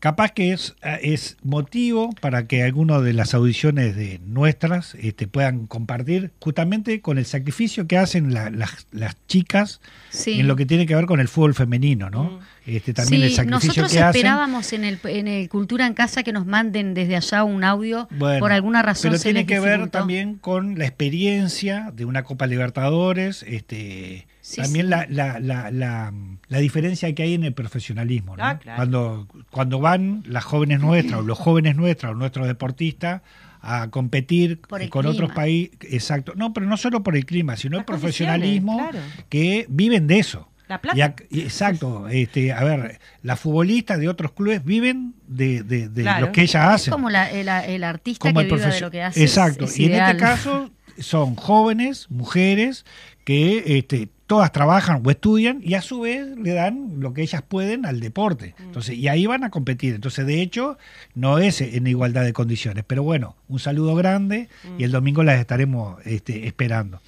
[0.00, 5.26] Capaz que es, eh, es motivo para que algunas de las audiciones de nuestras este,
[5.26, 9.80] puedan compartir justamente con el sacrificio que hacen la- las, las chicas
[10.10, 10.40] Sí.
[10.40, 12.38] en lo que tiene que ver con el fútbol femenino, ¿no?
[12.66, 14.16] Este, también el sacrificio nosotros que hacen.
[14.16, 18.08] esperábamos en el, en el Cultura en Casa que nos manden desde allá un audio.
[18.10, 22.04] Bueno, Por alguna razón Pero se tiene les que ver también con la experiencia de
[22.04, 24.90] una Copa Libertadores, este, Sí, también sí.
[24.90, 26.12] La, la, la, la,
[26.48, 28.36] la diferencia que hay en el profesionalismo.
[28.36, 28.44] ¿no?
[28.44, 28.76] Ah, claro.
[28.76, 33.22] cuando, cuando van las jóvenes nuestras, o los jóvenes nuestros, o nuestros deportistas,
[33.60, 35.08] a competir con clima.
[35.08, 35.76] otros países.
[35.90, 36.34] Exacto.
[36.36, 39.00] No, pero no solo por el clima, sino Las el profesionalismo claro.
[39.28, 40.48] que viven de eso.
[40.68, 41.14] La plata.
[41.30, 46.26] Y exacto, este, a ver, las futbolistas de otros clubes viven de, de, de Claro.
[46.26, 46.92] lo que ellas Es hacen.
[46.92, 49.22] como la- el, el artista Como que el vive de lo que hace.
[49.22, 49.64] Exacto.
[49.64, 52.84] es- es y en este caso son jóvenes, mujeres,
[53.24, 57.42] que este, todas trabajan o estudian y a su vez le dan lo que ellas
[57.46, 58.54] pueden al deporte.
[58.58, 58.62] Mm.
[58.62, 59.94] Entonces, y ahí van a competir.
[59.94, 60.78] Entonces, de hecho,
[61.14, 62.84] no es en igualdad de condiciones.
[62.86, 64.48] Pero bueno, un saludo grande
[64.78, 64.84] y Mm.
[64.84, 67.00] el domingo las estaremos este, esperando.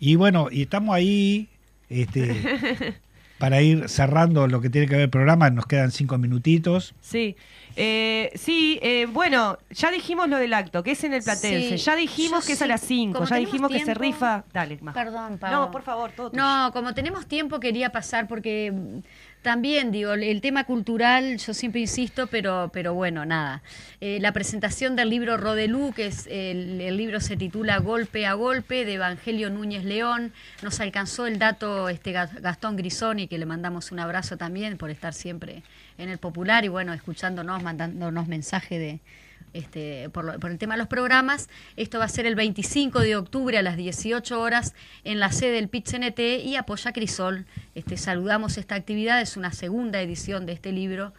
[0.00, 1.48] Y bueno, y estamos ahí.
[1.88, 2.98] Este,
[3.38, 6.94] para ir cerrando lo que tiene que ver el programa, nos quedan cinco minutitos.
[7.00, 7.36] Sí,
[7.80, 11.78] Eh, sí, eh, bueno, ya dijimos lo del acto, que es en el Platense.
[11.78, 14.44] Sí, ya dijimos yo que es a las 5, Como ya dijimos que se rifa.
[14.52, 14.94] Dale, más.
[14.94, 15.52] Perdón, Pau.
[15.52, 16.42] No, por favor, todo tuyo.
[16.42, 18.72] No, como tenemos tiempo quería pasar porque
[19.42, 23.62] también digo, el- tema cultural, yo siempre insisto, pero, pero bueno, nada.
[24.00, 28.34] Eh, la presentación del libro Rodelú, que es el, el libro se titula Golpe a
[28.34, 30.32] Golpe, de Evangelio Núñez León.
[30.62, 34.90] Nos alcanzó el dato este Ga- Gastón Grisoni, que le mandamos un abrazo también por
[34.90, 35.62] estar siempre
[35.98, 39.00] en el popular y bueno, escuchándonos, mandándonos mensaje de,
[39.52, 41.48] este, por, lo- por el tema de los programas.
[41.76, 44.74] Esto va a ser el 25 de octubre a las 18 horas
[45.04, 47.46] en la sede del PIT-CNT y apoya Crisol.
[47.74, 51.12] Este, saludamos esta actividad, es una segunda edición de este libro,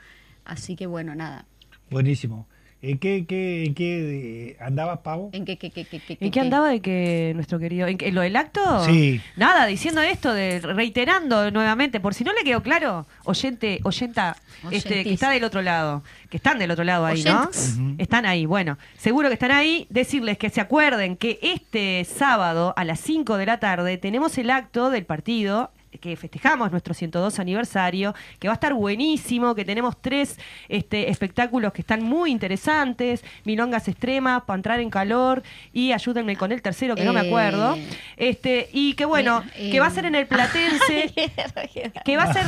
[0.45, 1.45] así que bueno, nada.
[1.89, 2.47] Buenísimo.
[2.81, 5.29] ¿En qué, qué, en qué eh, andabas, Pavo?
[5.33, 7.87] ¿En qué, qué, qué, qué, qué, ¿En qué andaba de que nuestro querido...
[7.87, 8.85] ¿En, qué- en lo del acto?
[8.85, 9.19] Sí.
[9.35, 14.37] Nada, diciendo esto, de reiterando nuevamente, por si no le quedó claro, oyente, oyenta,
[14.71, 17.39] este, que está del otro lado, que están del otro lado ahí, ¿no?
[17.39, 17.75] Oyentes.
[17.77, 17.95] Ujú.
[17.97, 19.85] Están ahí, bueno, seguro que están ahí.
[19.89, 24.49] Decirles que se acuerden que este sábado a las 5 de la tarde tenemos el
[24.49, 25.69] acto del partido
[25.99, 30.37] que festejamos nuestro 102 aniversario, que va a estar buenísimo, que tenemos tres
[30.67, 35.41] este, espectáculos que están muy interesantes, Milongas Extremas, para entrar en calor
[35.73, 37.27] y ayúdenme con el tercero que no me Eh.
[37.27, 37.77] acuerdo.
[38.17, 41.11] Este, y que bueno, Eh, que va a ser en el Platense,
[42.05, 42.45] que va a ser,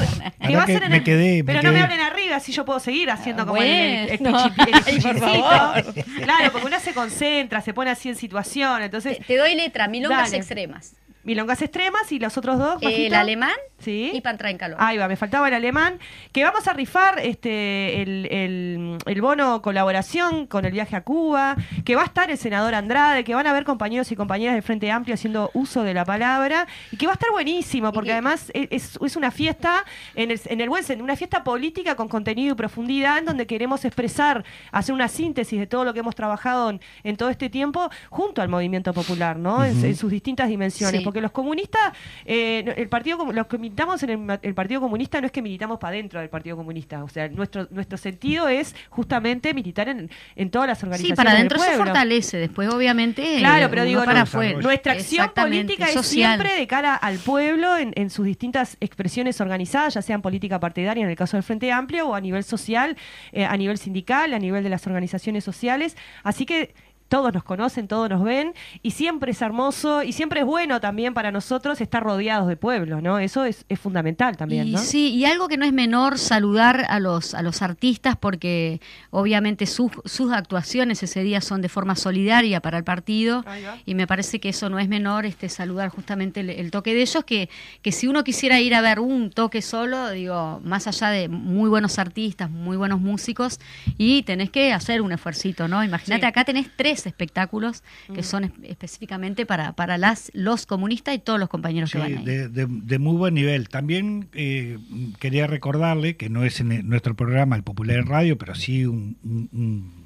[0.48, 2.36] que va a que ser en me el- quedé- me pero no me hablen arriba,
[2.36, 4.38] así yo puedo seguir haciendo como el, el, el Bueno.
[4.38, 5.20] pichi- el por pichicito.
[5.20, 5.94] favor.
[6.24, 9.88] Claro, porque uno se concentra, se pone así en situación, entonces Te, te doy letra,
[9.88, 10.38] milongas Dale.
[10.38, 10.94] extremas.
[11.24, 14.12] Milongas extremas y los otros dos, El alemán Sí.
[14.14, 14.78] y para entrar en calor.
[14.80, 15.98] Ahí va, me faltaba el alemán.
[16.32, 21.56] Que vamos a rifar este el, el- el bono colaboración con el viaje a Cuba.
[21.84, 23.24] Que va a estar el senador Andrade.
[23.24, 26.68] Que van a haber compañeros y compañeras del Frente Amplio haciendo uso de la palabra.
[26.92, 29.84] Y que va a estar buenísimo, porque que- además e- es, es una fiesta,
[30.16, 33.48] en el, en el buen sentido, una fiesta política con contenido y profundidad, en donde
[33.48, 37.50] queremos expresar, hacer una síntesis de todo lo que hemos trabajado en, en todo este
[37.50, 39.64] tiempo junto al movimiento popular, ¿no?
[39.66, 41.00] En- en, sus distintas dimensiones.
[41.00, 41.04] Sí.
[41.12, 41.92] Porque los comunistas,
[42.24, 45.78] eh, el partido, los que militamos en el, el Partido Comunista no es que militamos
[45.78, 47.04] para dentro del Partido Comunista.
[47.04, 51.18] O sea, nuestro, nuestro sentido es justamente militar en, en todas las Sí, organizaciones.
[51.18, 53.40] para del adentro se fortalece, después obviamente.
[53.40, 56.40] Claro, eh, pero uno digo, para no, nuestra acción política es social.
[56.40, 61.04] siempre de cara al pueblo en, en sus distintas expresiones organizadas, ya sean política partidaria
[61.04, 62.96] en el caso del Frente Amplio o a nivel social,
[63.34, 65.98] eh, a nivel sindical, a nivel de las organizaciones sociales.
[66.24, 66.74] Así que
[67.12, 71.14] todos nos conocen, todos nos ven y siempre es hermoso y siempre es bueno también
[71.14, 73.20] para nosotros estar rodeados de pueblos, ¿no?
[73.20, 74.78] Eso es, es fundamental también, Y ¿no?
[74.78, 79.66] sí, y algo que no es menor saludar a los, a los artistas porque obviamente
[79.66, 83.44] sus, sus actuaciones ese día son de forma solidaria para el partido
[83.86, 87.02] y me parece que eso no es menor este saludar justamente el, el toque de
[87.02, 87.50] ellos que,
[87.82, 91.68] que si uno quisiera ir a ver un toque solo, digo, más allá de muy
[91.70, 93.60] buenos artistas, muy buenos músicos
[93.98, 95.84] y tenés que hacer un esfuercito, ¿no?
[95.84, 96.26] Imagínate, Sí.
[96.28, 97.84] acá tenés tres espectáculos
[98.14, 102.04] que son es- específicamente para, para las, los comunistas y todos los compañeros Sí, que
[102.04, 102.24] van ahí.
[102.26, 103.70] de, de- de muy buen nivel.
[103.70, 104.78] También eh,
[105.20, 109.18] quería recordarle que no es en nuestro programa El Popular en Radio, pero sí un,
[109.24, 110.02] un- un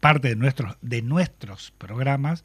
[0.00, 2.44] parte de nuestros de nuestros programas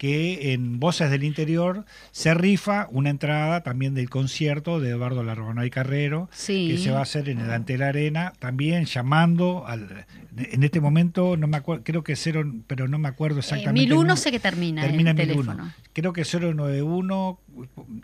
[0.00, 5.68] que en Voces del Interior se rifa una entrada también del concierto de Eduardo Largonay
[5.68, 6.68] Carrero Sí.
[6.70, 10.06] que se va a hacer en el Ante la Arena, también llamando al
[10.38, 13.82] en este momento no me acuerdo, creo que cero, pero no me acuerdo exactamente.
[13.82, 15.52] Eh, 1001 el nu- sé que termina, Termina el en 1001.
[15.52, 15.74] teléfono.
[15.92, 17.38] Creo que 091,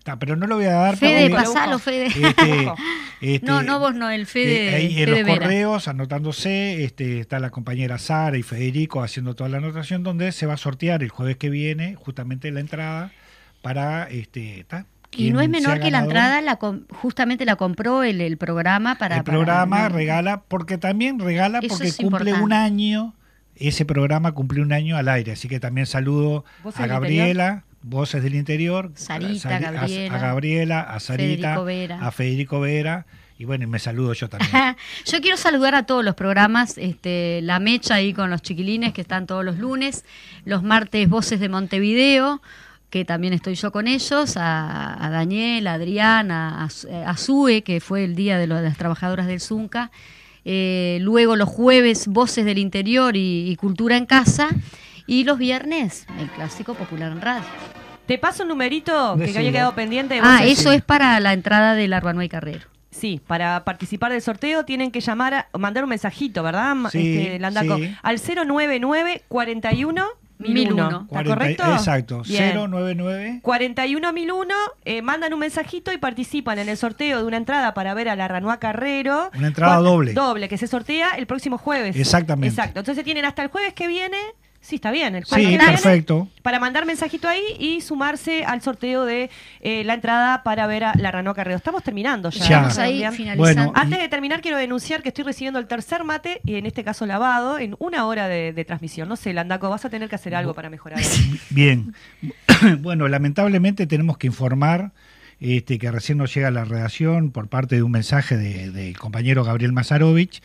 [0.05, 0.97] ta, pero no lo voy a dar.
[0.97, 2.07] Fede, pasalo, Fede.
[2.07, 2.69] este,
[3.21, 5.39] este, no, no vos no, el Fede, eh, ahí en Fede los Vera.
[5.47, 10.47] correos anotándose este, está la compañera Sara y Federico haciendo toda la anotación donde se
[10.47, 13.13] va a sortear el jueves que viene justamente la entrada
[13.63, 18.03] para este ta, Y no es menor que la entrada, la com- justamente la compró
[18.03, 19.17] el, el programa para...
[19.17, 22.43] el programa regala, porque también regala Eso porque cumple importante.
[22.45, 23.15] un año,
[23.57, 28.23] ese programa cumple un año al aire, así que también saludo ¿Voces a Gabriela, Voces
[28.23, 32.07] del Interior, Sarita, Sari- Gabriela, a, Gabriela, a Sarita, Federico Vera.
[32.07, 33.07] a Federico Vera,
[33.39, 34.51] y bueno, y me saludo yo también.
[35.07, 39.03] Yo quiero saludar a todos los programas, este, La Mecha ahí con los chiquilines que
[39.03, 40.05] están todos los lunes,
[40.45, 42.41] los martes Voces de Montevideo,
[42.91, 47.17] que también estoy yo con ellos, a, a Daniel, a Adrián, a, a, Su- a
[47.17, 49.91] Sue, que fue el día de, lo- de las trabajadoras del Zunca.
[50.45, 54.49] Eh, luego los jueves Voces del Interior y, y Cultura en Casa.
[55.07, 57.45] Y los viernes, el clásico popular en radio.
[58.07, 59.41] Te paso un numerito que Decilo.
[59.41, 60.21] había quedado pendiente.
[60.23, 62.67] Ah, Vos- eso es para la entrada del Arbanuay Carrero.
[62.91, 66.75] Sí, para participar del sorteo tienen que llamar, a- o mandar un mensajito, ¿verdad?
[66.91, 67.77] Sí, este, Landaco?
[67.77, 67.95] sí.
[68.03, 70.07] Al 099 41
[70.39, 70.55] 1001.
[70.55, 70.89] 1001.
[71.01, 71.73] ¿Está 40 correcto?
[71.73, 72.55] Exacto, Bien.
[72.55, 74.55] 099 41001,
[74.85, 78.17] eh, mandan un mensajito y participan en el sorteo de una entrada para ver a
[78.17, 79.31] la Ranua Carrero.
[79.37, 80.13] Una entrada doble.
[80.13, 81.97] Doble, que se sortea el próximo jueves.
[81.97, 82.49] Exactamente.
[82.49, 82.81] Exacto.
[82.81, 84.19] Entonces tienen hasta el jueves que viene.
[84.67, 85.15] Sí, está bien.
[85.15, 86.29] El jueves Sí, perfecto.
[86.43, 90.95] Para mandar mensajito ahí y sumarse al sorteo de eh, la entrada para ver a
[90.97, 91.57] la Ranua Carrero.
[91.57, 92.39] Estamos terminando ya.
[92.41, 92.45] Ya.
[92.47, 93.13] Estamos ahí Adrián.
[93.15, 93.63] finalizando.
[93.63, 96.83] Bueno, Antes de terminar, quiero denunciar que estoy recibiendo el tercer mate, y en este
[96.83, 99.09] caso lavado, en una hora de, de transmisión.
[99.09, 100.99] No sé, Landaco, vas a tener que hacer algo para mejorar.
[101.51, 101.95] Bien.
[102.81, 104.91] bueno, lamentablemente tenemos que informar
[105.39, 108.99] este, que recién nos llega a la redacción por parte de un mensaje de- del
[108.99, 110.43] compañero Gabriel Mazarovich,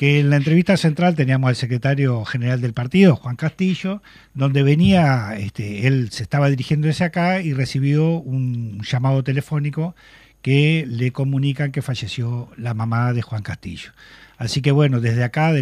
[0.00, 4.00] que en la entrevista central teníamos al secretario general del partido, Juan Castillo,
[4.32, 9.94] donde venía, este, él se estaba dirigiendo hacia acá y recibió un llamado telefónico
[10.40, 13.90] que le comunican que falleció la mamá de Juan Castillo.
[14.38, 15.52] Así que bueno, desde acá,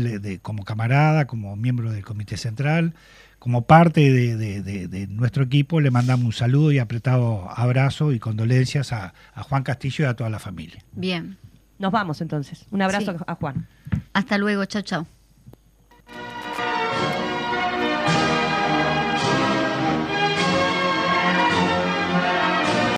[0.42, 2.94] como camarada, como miembro del Comité Central,
[3.40, 9.14] como parte de nuestro equipo, le mandamos un saludo y apretado abrazo y condolencias a,
[9.34, 10.80] a Juan Castillo y a toda la familia.
[10.92, 11.38] Bien.
[11.78, 12.66] Nos vamos entonces.
[12.70, 13.18] Un abrazo Sí.
[13.26, 13.66] a Juan.
[14.12, 14.64] Hasta luego.
[14.64, 15.06] Chao, chao.